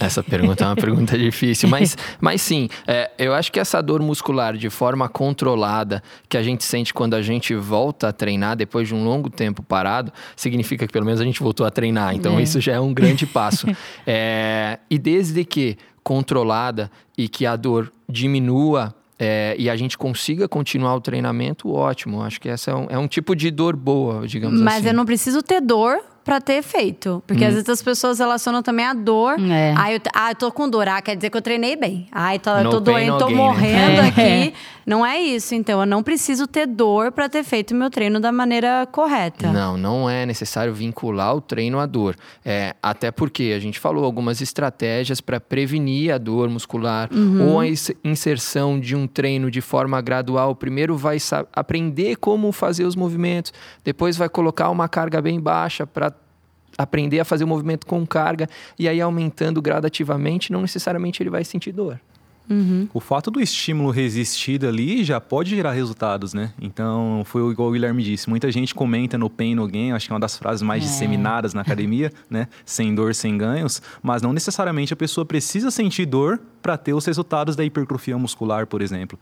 Essa 0.00 0.22
pergunta 0.22 0.64
é 0.64 0.66
uma 0.66 0.76
pergunta 0.76 1.16
difícil, 1.18 1.68
mas, 1.68 1.96
mas 2.20 2.42
sim, 2.42 2.68
é, 2.86 3.10
eu 3.18 3.34
acho 3.34 3.50
que 3.52 3.60
essa 3.60 3.80
dor 3.80 4.02
muscular 4.02 4.56
de 4.56 4.70
forma 4.70 5.08
controlada 5.08 6.02
que 6.28 6.36
a 6.36 6.42
gente 6.42 6.64
sente 6.64 6.92
quando 6.92 7.14
a 7.14 7.22
gente 7.22 7.54
volta 7.54 8.08
a 8.08 8.12
treinar 8.12 8.56
depois 8.56 8.88
de 8.88 8.94
um 8.94 9.04
longo 9.04 9.30
tempo 9.30 9.62
parado, 9.62 10.12
significa 10.36 10.86
que 10.86 10.92
pelo 10.92 11.04
menos 11.04 11.20
a 11.20 11.24
gente 11.24 11.40
voltou 11.40 11.66
a 11.66 11.70
treinar. 11.70 12.14
Então 12.14 12.38
é. 12.38 12.42
isso 12.42 12.60
já 12.60 12.72
é 12.72 12.80
um 12.80 12.92
grande 12.92 13.24
passo. 13.26 13.66
É, 14.06 14.78
e 14.90 14.98
desde 14.98 15.44
que 15.44 15.76
controlada 16.02 16.90
e 17.16 17.28
que 17.28 17.44
a 17.44 17.54
dor 17.54 17.92
diminua 18.08 18.94
é, 19.18 19.56
e 19.58 19.68
a 19.68 19.76
gente 19.76 19.98
consiga 19.98 20.48
continuar 20.48 20.94
o 20.94 21.00
treinamento, 21.00 21.70
ótimo. 21.70 22.22
Acho 22.22 22.40
que 22.40 22.48
essa 22.48 22.70
é 22.70 22.74
um, 22.74 22.86
é 22.88 22.98
um 22.98 23.08
tipo 23.08 23.34
de 23.34 23.50
dor 23.50 23.74
boa, 23.74 24.26
digamos 24.26 24.60
Mas 24.60 24.74
assim. 24.74 24.82
Mas 24.84 24.86
eu 24.86 24.96
não 24.96 25.04
preciso 25.04 25.42
ter 25.42 25.60
dor 25.60 26.00
para 26.28 26.42
ter 26.42 26.54
efeito. 26.54 27.22
Porque 27.26 27.42
hum. 27.42 27.48
às 27.48 27.54
vezes 27.54 27.68
as 27.70 27.80
pessoas 27.80 28.18
relacionam 28.18 28.62
também 28.62 28.84
a 28.84 28.92
dor. 28.92 29.40
É. 29.40 29.72
Ah, 29.74 29.90
eu, 29.90 30.00
ah, 30.14 30.30
eu 30.32 30.34
tô 30.34 30.52
com 30.52 30.68
dor. 30.68 30.86
Ah, 30.86 31.00
quer 31.00 31.16
dizer 31.16 31.30
que 31.30 31.36
eu 31.38 31.40
treinei 31.40 31.74
bem. 31.74 32.06
Ah, 32.12 32.34
eu 32.34 32.38
tô, 32.38 32.50
eu 32.50 32.70
tô 32.70 32.80
doendo, 32.80 33.16
tô 33.16 33.30
né? 33.30 33.34
morrendo 33.34 34.02
né? 34.02 34.08
aqui. 34.12 34.20
É. 34.20 34.52
Não 34.84 35.04
é 35.04 35.18
isso. 35.18 35.54
Então, 35.54 35.80
eu 35.80 35.86
não 35.86 36.02
preciso 36.02 36.46
ter 36.46 36.66
dor 36.66 37.12
para 37.12 37.30
ter 37.30 37.42
feito 37.44 37.72
o 37.72 37.74
meu 37.74 37.88
treino 37.88 38.20
da 38.20 38.30
maneira 38.30 38.86
correta. 38.92 39.50
Não, 39.50 39.78
não 39.78 40.08
é 40.08 40.26
necessário 40.26 40.72
vincular 40.74 41.34
o 41.34 41.40
treino 41.40 41.78
à 41.78 41.86
dor. 41.86 42.14
É, 42.44 42.74
até 42.82 43.10
porque 43.10 43.54
a 43.56 43.58
gente 43.58 43.78
falou 43.78 44.04
algumas 44.04 44.42
estratégias 44.42 45.22
para 45.22 45.40
prevenir 45.40 46.12
a 46.12 46.18
dor 46.18 46.50
muscular 46.50 47.08
uhum. 47.12 47.52
ou 47.52 47.60
a 47.60 47.66
inserção 48.04 48.78
de 48.78 48.94
um 48.94 49.06
treino 49.06 49.50
de 49.50 49.60
forma 49.60 50.00
gradual. 50.02 50.54
Primeiro 50.54 50.96
vai 50.96 51.16
aprender 51.54 52.16
como 52.16 52.52
fazer 52.52 52.84
os 52.84 52.96
movimentos, 52.96 53.52
depois 53.84 54.16
vai 54.16 54.28
colocar 54.28 54.70
uma 54.70 54.88
carga 54.88 55.20
bem 55.20 55.40
baixa 55.40 55.86
para 55.86 56.10
aprender 56.78 57.18
a 57.18 57.24
fazer 57.24 57.44
o 57.44 57.48
movimento 57.48 57.84
com 57.86 58.06
carga 58.06 58.48
e 58.78 58.88
aí 58.88 59.00
aumentando 59.00 59.60
gradativamente, 59.60 60.52
não 60.52 60.62
necessariamente 60.62 61.20
ele 61.22 61.30
vai 61.30 61.44
sentir 61.44 61.72
dor. 61.72 62.00
Uhum. 62.50 62.88
O 62.94 63.00
fato 63.00 63.30
do 63.30 63.40
estímulo 63.40 63.90
resistido 63.90 64.66
ali 64.66 65.04
já 65.04 65.20
pode 65.20 65.50
gerar 65.50 65.72
resultados, 65.72 66.32
né? 66.32 66.52
Então, 66.60 67.22
foi 67.26 67.42
igual 67.50 67.68
o 67.68 67.72
Guilherme 67.72 68.02
disse. 68.02 68.28
Muita 68.28 68.50
gente 68.50 68.74
comenta 68.74 69.18
no 69.18 69.28
pain 69.28 69.54
no 69.54 69.66
gain, 69.66 69.92
acho 69.92 70.06
que 70.06 70.12
é 70.12 70.14
uma 70.14 70.20
das 70.20 70.38
frases 70.38 70.62
mais 70.62 70.82
é. 70.82 70.86
disseminadas 70.86 71.52
na 71.52 71.60
academia, 71.60 72.10
né? 72.30 72.48
Sem 72.64 72.94
dor, 72.94 73.14
sem 73.14 73.36
ganhos. 73.36 73.82
Mas 74.02 74.22
não 74.22 74.32
necessariamente 74.32 74.94
a 74.94 74.96
pessoa 74.96 75.26
precisa 75.26 75.70
sentir 75.70 76.06
dor 76.06 76.40
para 76.62 76.78
ter 76.78 76.94
os 76.94 77.04
resultados 77.04 77.54
da 77.54 77.64
hipertrofia 77.64 78.16
muscular, 78.16 78.66
por 78.66 78.80
exemplo. 78.80 79.18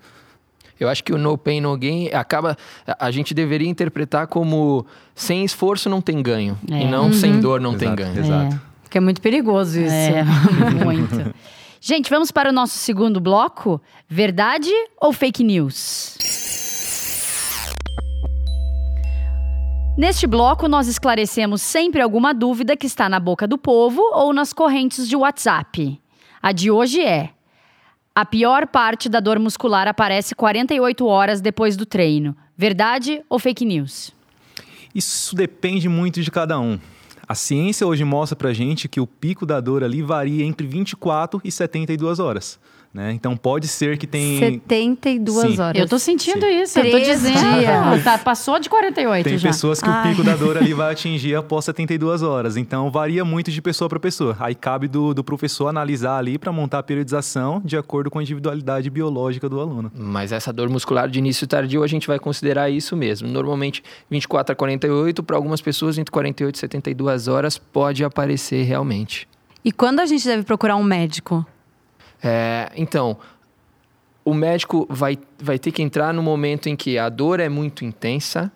Eu 0.79 0.89
acho 0.89 1.03
que 1.03 1.13
o 1.13 1.19
no 1.19 1.39
pain, 1.39 1.61
no 1.61 1.77
gain 1.77 2.11
acaba. 2.13 2.57
A 2.99 3.11
gente 3.11 3.33
deveria 3.33 3.69
interpretar 3.69 4.27
como 4.27 4.87
sem 5.15 5.45
esforço 5.45 5.89
não 5.89 6.01
tem 6.01 6.23
ganho. 6.23 6.59
É. 6.71 6.83
E 6.83 6.87
não 6.87 7.07
uhum. 7.07 7.13
sem 7.13 7.41
dor 7.41 7.61
não 7.61 7.75
exato, 7.75 7.85
tem 7.85 7.95
ganho. 7.95 8.19
Exato. 8.19 8.55
É. 8.55 8.61
Porque 8.83 8.99
é 8.99 9.01
muito 9.01 9.21
perigoso 9.21 9.81
isso. 9.81 9.93
É, 9.93 10.25
muito. 10.85 11.35
Gente, 11.81 12.11
vamos 12.11 12.31
para 12.31 12.51
o 12.51 12.53
nosso 12.53 12.79
segundo 12.79 13.21
bloco. 13.21 13.81
Verdade 14.09 14.71
ou 15.01 15.13
fake 15.13 15.43
news? 15.43 16.17
Neste 19.97 20.27
bloco, 20.27 20.69
nós 20.69 20.89
esclarecemos 20.89 21.63
sempre 21.63 22.03
alguma 22.03 22.35
dúvida 22.35 22.77
que 22.77 22.87
está 22.87 23.09
na 23.09 23.19
boca 23.19 23.47
do 23.47 23.57
povo 23.57 24.03
ou 24.13 24.31
nas 24.33 24.53
correntes 24.53 25.09
de 25.09 25.17
WhatsApp. 25.17 25.99
A 26.43 26.53
de 26.53 26.71
hoje 26.71 27.01
é: 27.01 27.31
a 28.17 28.25
pior 28.25 28.67
parte 28.67 29.11
da 29.11 29.21
dor 29.21 29.39
muscular 29.39 29.87
aparece 29.87 30.35
48 30.35 31.05
horas 31.05 31.43
depois 31.43 31.77
do 31.77 31.85
treino. 31.85 32.35
Verdade 32.57 33.23
ou 33.29 33.39
fake 33.39 33.63
news? 33.63 34.11
Isso 34.95 35.37
depende 35.37 35.87
muito 35.87 36.23
de 36.23 36.31
cada 36.31 36.59
um. 36.59 36.79
A 37.29 37.35
ciência 37.35 37.87
hoje 37.87 38.05
mostra 38.05 38.35
pra 38.35 38.55
gente 38.55 38.89
que 38.89 39.01
o 39.01 39.07
pico 39.07 39.45
da 39.45 39.61
dor 39.61 39.85
ali 39.85 40.01
varia 40.01 40.47
entre 40.47 40.67
24 40.67 41.43
e 41.45 41.53
72 41.53 42.19
horas. 42.19 42.59
Né? 42.97 43.13
Então 43.13 43.37
pode 43.37 43.69
ser 43.69 43.99
que 43.99 44.07
tem. 44.07 44.39
72 44.39 45.55
Sim. 45.55 45.61
horas. 45.61 45.79
Eu 45.79 45.87
tô 45.87 45.99
sentindo 45.99 46.41
Sim. 46.41 46.63
isso, 46.63 46.79
eu 46.79 46.91
tô 46.91 46.99
dizendo. 46.99 47.37
Dias. 47.37 48.03
Tá, 48.03 48.17
passou 48.17 48.59
de 48.59 48.71
48 48.71 49.23
tem 49.23 49.37
já. 49.37 49.51
pessoas 49.51 49.83
que 49.83 49.89
Ai. 49.89 50.01
o 50.01 50.09
pico 50.09 50.25
da 50.25 50.35
dor 50.35 50.57
ali 50.57 50.73
vai 50.73 50.93
atingir 50.93 51.35
após 51.35 51.67
72 51.67 52.23
horas. 52.23 52.57
Então 52.57 52.91
varia 52.91 53.23
muito 53.23 53.51
de 53.51 53.61
pessoa 53.61 53.87
para 53.87 54.01
pessoa. 54.01 54.35
Aí 54.41 54.55
cabe 54.55 54.89
do, 54.89 55.13
do 55.13 55.23
professor 55.23 55.69
analisar 55.69 56.17
ali 56.17 56.39
para 56.39 56.51
montar 56.51 56.79
a 56.79 56.83
periodização 56.83 57.61
de 57.63 57.77
acordo 57.77 58.11
com 58.11 58.19
a 58.19 58.23
individualidade 58.23 58.89
biológica 58.89 59.47
do 59.47 59.61
aluno. 59.61 59.93
Mas 59.95 60.33
essa 60.33 60.51
dor 60.51 60.71
muscular 60.71 61.07
de 61.07 61.19
início 61.19 61.47
tardio 61.47 61.83
a 61.83 61.87
gente 61.87 62.07
vai 62.07 62.19
considerar 62.19 62.71
isso 62.71 62.97
mesmo. 62.97 63.29
Normalmente 63.29 63.85
24 64.09 64.55
a 64.55 64.57
48, 64.57 65.23
para 65.23 65.37
algumas 65.37 65.61
pessoas 65.61 65.99
entre 65.99 66.11
48 66.11 66.55
e 66.55 66.59
72 66.59 67.29
horas 67.29 67.59
pode 67.59 68.03
aparecer 68.03 68.63
realmente. 68.63 69.29
E 69.63 69.71
quando 69.71 70.01
a 70.01 70.07
gente 70.07 70.27
deve 70.27 70.45
procurar 70.45 70.77
um 70.77 70.83
médico? 70.83 71.45
É, 72.23 72.71
então, 72.77 73.17
o 74.25 74.35
médico 74.35 74.87
vai, 74.91 75.19
vai 75.39 75.59
ter 75.59 75.71
que 75.71 75.83
entrar 75.83 76.13
no 76.13 76.23
momento 76.23 76.69
em 76.69 76.77
que 76.77 76.99
a 76.99 77.09
dor 77.09 77.41
é 77.41 77.49
muito 77.49 77.85
intensa, 77.85 78.51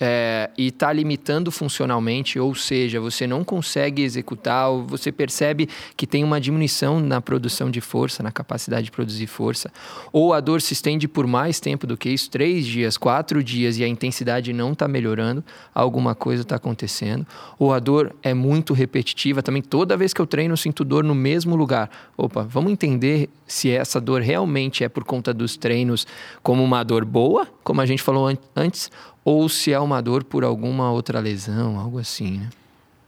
é, 0.00 0.50
e 0.56 0.68
está 0.68 0.92
limitando 0.92 1.50
funcionalmente, 1.50 2.38
ou 2.38 2.54
seja, 2.54 3.00
você 3.00 3.26
não 3.26 3.42
consegue 3.42 4.02
executar, 4.02 4.68
ou 4.68 4.86
você 4.86 5.10
percebe 5.10 5.68
que 5.96 6.06
tem 6.06 6.22
uma 6.22 6.40
diminuição 6.40 7.00
na 7.00 7.20
produção 7.20 7.70
de 7.70 7.80
força, 7.80 8.22
na 8.22 8.30
capacidade 8.30 8.84
de 8.84 8.90
produzir 8.90 9.26
força, 9.26 9.72
ou 10.12 10.34
a 10.34 10.40
dor 10.40 10.60
se 10.60 10.72
estende 10.72 11.08
por 11.08 11.26
mais 11.26 11.60
tempo 11.60 11.86
do 11.86 11.96
que 11.96 12.10
isso 12.10 12.30
três 12.30 12.66
dias, 12.66 12.96
quatro 12.96 13.42
dias 13.42 13.78
e 13.78 13.84
a 13.84 13.88
intensidade 13.88 14.52
não 14.52 14.72
está 14.72 14.86
melhorando, 14.86 15.42
alguma 15.74 16.14
coisa 16.14 16.42
está 16.42 16.56
acontecendo, 16.56 17.26
ou 17.58 17.72
a 17.72 17.78
dor 17.78 18.14
é 18.22 18.34
muito 18.34 18.74
repetitiva, 18.74 19.42
também 19.42 19.62
toda 19.62 19.96
vez 19.96 20.12
que 20.12 20.20
eu 20.20 20.26
treino 20.26 20.52
eu 20.52 20.56
sinto 20.58 20.84
dor 20.84 21.04
no 21.04 21.14
mesmo 21.14 21.56
lugar. 21.56 21.90
Opa, 22.16 22.42
vamos 22.42 22.72
entender 22.72 23.28
se 23.46 23.70
essa 23.70 24.00
dor 24.00 24.20
realmente 24.20 24.84
é 24.84 24.88
por 24.88 25.04
conta 25.04 25.32
dos 25.32 25.56
treinos 25.56 26.06
como 26.42 26.62
uma 26.62 26.82
dor 26.82 27.04
boa, 27.04 27.46
como 27.62 27.80
a 27.80 27.86
gente 27.86 28.02
falou 28.02 28.26
an 28.28 28.36
antes, 28.54 28.90
ou 29.26 29.48
se 29.48 29.72
é 29.72 29.80
uma 29.80 30.00
dor 30.00 30.22
por 30.22 30.44
alguma 30.44 30.92
outra 30.92 31.18
lesão, 31.18 31.80
algo 31.80 31.98
assim, 31.98 32.38
né? 32.38 32.48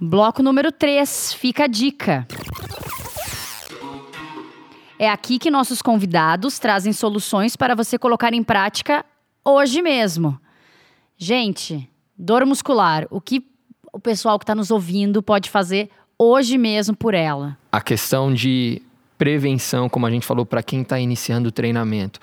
Bloco 0.00 0.42
número 0.42 0.72
3, 0.72 1.32
fica 1.34 1.62
a 1.62 1.66
dica. 1.68 2.26
É 4.98 5.08
aqui 5.08 5.38
que 5.38 5.48
nossos 5.48 5.80
convidados 5.80 6.58
trazem 6.58 6.92
soluções 6.92 7.54
para 7.54 7.76
você 7.76 7.96
colocar 7.96 8.34
em 8.34 8.42
prática 8.42 9.06
hoje 9.44 9.80
mesmo. 9.80 10.36
Gente, 11.16 11.88
dor 12.18 12.44
muscular, 12.44 13.06
o 13.10 13.20
que 13.20 13.46
o 13.92 14.00
pessoal 14.00 14.40
que 14.40 14.42
está 14.42 14.56
nos 14.56 14.72
ouvindo 14.72 15.22
pode 15.22 15.48
fazer 15.48 15.88
hoje 16.18 16.58
mesmo 16.58 16.96
por 16.96 17.14
ela? 17.14 17.56
A 17.70 17.80
questão 17.80 18.34
de 18.34 18.82
prevenção, 19.16 19.88
como 19.88 20.04
a 20.04 20.10
gente 20.10 20.26
falou, 20.26 20.44
para 20.44 20.64
quem 20.64 20.82
está 20.82 20.98
iniciando 20.98 21.48
o 21.50 21.52
treinamento. 21.52 22.18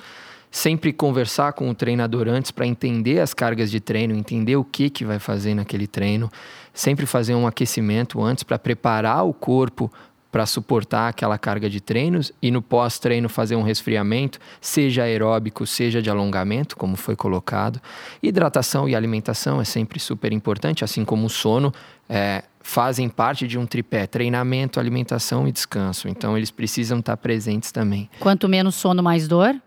Sempre 0.56 0.94
conversar 0.94 1.52
com 1.52 1.70
o 1.70 1.76
treinador 1.76 2.30
antes 2.30 2.50
para 2.50 2.66
entender 2.66 3.20
as 3.20 3.34
cargas 3.34 3.70
de 3.70 3.82
treino, 3.82 4.16
entender 4.16 4.56
o 4.56 4.64
que, 4.64 4.90
que 4.90 5.04
vai 5.04 5.20
fazer 5.20 5.54
naquele 5.54 5.86
treino. 5.86 6.32
Sempre 6.74 7.06
fazer 7.06 7.36
um 7.36 7.46
aquecimento 7.46 8.24
antes 8.24 8.42
para 8.42 8.58
preparar 8.58 9.26
o 9.26 9.34
corpo 9.34 9.92
para 10.32 10.46
suportar 10.46 11.10
aquela 11.10 11.38
carga 11.38 11.70
de 11.70 11.82
treinos 11.82 12.32
e 12.42 12.52
no 12.52 12.62
pós-treino 12.62 13.28
fazer 13.28 13.58
um 13.58 13.64
resfriamento, 13.64 14.40
seja 14.62 15.04
aeróbico, 15.04 15.68
seja 15.68 16.02
de 16.02 16.10
alongamento, 16.10 16.78
como 16.78 16.96
foi 16.96 17.18
colocado. 17.18 17.82
Hidratação 18.24 18.88
e 18.88 18.96
alimentação 18.96 19.60
é 19.60 19.66
sempre 19.66 20.00
super 20.00 20.32
importante, 20.32 20.86
assim 20.86 21.04
como 21.04 21.26
o 21.26 21.30
sono. 21.30 21.74
É, 22.08 22.46
fazem 22.62 23.10
parte 23.10 23.46
de 23.46 23.58
um 23.60 23.66
tripé: 23.66 24.08
treinamento, 24.08 24.80
alimentação 24.80 25.50
e 25.50 25.52
descanso. 25.52 26.08
Então, 26.08 26.38
eles 26.38 26.50
precisam 26.50 27.00
estar 27.00 27.18
presentes 27.18 27.74
também. 27.74 28.10
Quanto 28.22 28.48
menos 28.48 28.76
sono, 28.76 29.04
mais 29.04 29.28
dor? 29.28 29.62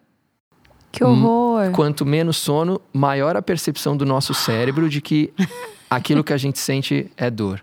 Que 0.90 1.04
horror! 1.04 1.70
Quanto 1.72 2.04
menos 2.06 2.36
sono, 2.36 2.80
maior 2.92 3.36
a 3.36 3.42
percepção 3.42 3.96
do 3.96 4.04
nosso 4.04 4.32
cérebro 4.34 4.88
de 4.88 5.00
que 5.00 5.32
aquilo 5.88 6.24
que 6.24 6.32
a 6.32 6.36
gente 6.36 6.58
sente 6.58 7.10
é 7.16 7.30
dor. 7.30 7.62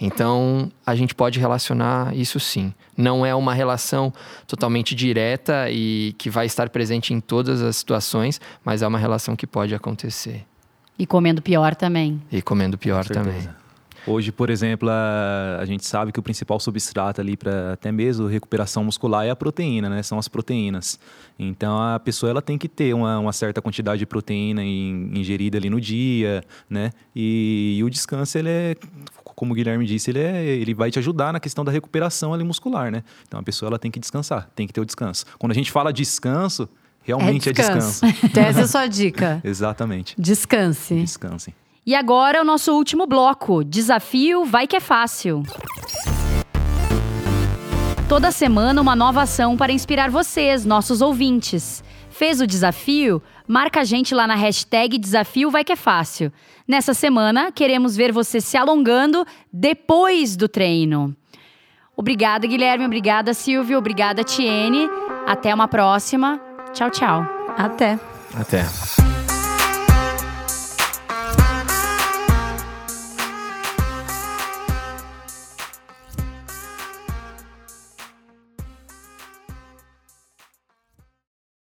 Então, 0.00 0.70
a 0.84 0.96
gente 0.96 1.14
pode 1.14 1.38
relacionar 1.38 2.14
isso 2.16 2.40
sim. 2.40 2.74
Não 2.96 3.24
é 3.24 3.32
uma 3.34 3.54
relação 3.54 4.12
totalmente 4.48 4.96
direta 4.96 5.70
e 5.70 6.14
que 6.18 6.28
vai 6.28 6.46
estar 6.46 6.68
presente 6.70 7.14
em 7.14 7.20
todas 7.20 7.62
as 7.62 7.76
situações, 7.76 8.40
mas 8.64 8.82
é 8.82 8.86
uma 8.86 8.98
relação 8.98 9.36
que 9.36 9.46
pode 9.46 9.74
acontecer. 9.74 10.44
E 10.98 11.06
comendo 11.06 11.40
pior 11.40 11.76
também. 11.76 12.20
E 12.32 12.42
comendo 12.42 12.76
pior 12.76 13.04
também. 13.04 13.48
Hoje, 14.06 14.32
por 14.32 14.50
exemplo, 14.50 14.88
a, 14.90 15.58
a, 15.60 15.64
gente 15.64 15.86
sabe 15.86 16.10
que 16.10 16.18
o 16.18 16.22
principal 16.22 16.58
substrato 16.58 17.20
ali 17.20 17.36
para 17.36 17.74
até 17.74 17.92
mesmo 17.92 18.26
recuperação 18.26 18.82
muscular 18.82 19.24
é 19.24 19.30
a 19.30 19.36
proteína, 19.36 19.88
né? 19.88 20.02
São 20.02 20.18
as 20.18 20.26
proteínas. 20.26 20.98
Então 21.38 21.80
a 21.80 22.00
pessoa 22.00 22.30
ela 22.30 22.42
tem 22.42 22.58
que 22.58 22.68
ter 22.68 22.94
uma, 22.94 23.18
uma 23.18 23.32
certa 23.32 23.62
quantidade 23.62 24.00
de 24.00 24.06
proteína 24.06 24.62
in, 24.64 25.12
ingerida 25.14 25.56
ali 25.56 25.70
no 25.70 25.80
dia, 25.80 26.42
né? 26.68 26.90
E, 27.14 27.76
e, 27.78 27.84
o 27.84 27.88
descanso 27.88 28.36
ele 28.38 28.48
é, 28.48 28.76
como 29.24 29.52
o 29.52 29.54
Guilherme 29.54 29.86
disse, 29.86 30.10
ele, 30.10 30.20
é, 30.20 30.44
ele 30.44 30.74
vai 30.74 30.90
te 30.90 30.98
ajudar 30.98 31.32
na 31.32 31.38
questão 31.38 31.64
da 31.64 31.70
recuperação 31.70 32.34
ali 32.34 32.42
muscular, 32.42 32.90
né? 32.90 33.04
Então 33.26 33.38
a 33.38 33.42
pessoa 33.42 33.68
ela 33.68 33.78
tem 33.78 33.90
que 33.90 34.00
descansar, 34.00 34.50
tem 34.54 34.66
que 34.66 34.72
ter 34.72 34.80
o 34.80 34.84
descanso. 34.84 35.26
Quando 35.38 35.52
a 35.52 35.54
gente 35.54 35.70
fala 35.70 35.92
descanso, 35.92 36.68
realmente 37.02 37.48
é 37.48 37.52
descanso. 37.52 38.04
É 38.04 38.10
descanso. 38.10 38.38
Essa 38.38 38.60
é 38.60 38.64
a 38.64 38.68
sua 38.68 38.86
dica. 38.88 39.40
Exatamente. 39.44 40.16
Descanse. 40.18 40.96
Descanse. 40.96 41.54
E 41.84 41.96
agora 41.96 42.40
o 42.40 42.44
nosso 42.44 42.72
último 42.72 43.06
bloco: 43.06 43.64
Desafio 43.64 44.44
Vai 44.44 44.66
Que 44.66 44.76
É 44.76 44.80
Fácil. 44.80 45.42
Toda 48.08 48.30
semana 48.30 48.80
uma 48.80 48.94
nova 48.94 49.22
ação 49.22 49.56
para 49.56 49.72
inspirar 49.72 50.10
vocês, 50.10 50.64
nossos 50.64 51.00
ouvintes. 51.00 51.82
Fez 52.10 52.40
o 52.40 52.46
desafio? 52.46 53.22
Marca 53.48 53.80
a 53.80 53.84
gente 53.84 54.14
lá 54.14 54.26
na 54.26 54.34
hashtag 54.34 54.96
Desafio 54.96 55.50
Vai 55.50 55.64
Que 55.64 55.72
É 55.72 55.76
Fácil. 55.76 56.32
Nessa 56.68 56.94
semana, 56.94 57.50
queremos 57.50 57.96
ver 57.96 58.12
você 58.12 58.40
se 58.40 58.56
alongando 58.56 59.26
depois 59.52 60.36
do 60.36 60.48
treino. 60.48 61.16
Obrigada, 61.96 62.46
Guilherme. 62.46 62.86
Obrigada, 62.86 63.34
Silvio. 63.34 63.78
Obrigada, 63.78 64.22
Tiene. 64.22 64.88
Até 65.26 65.52
uma 65.52 65.66
próxima. 65.66 66.40
Tchau, 66.72 66.90
tchau. 66.90 67.26
Até. 67.56 67.98
Até. 68.34 68.64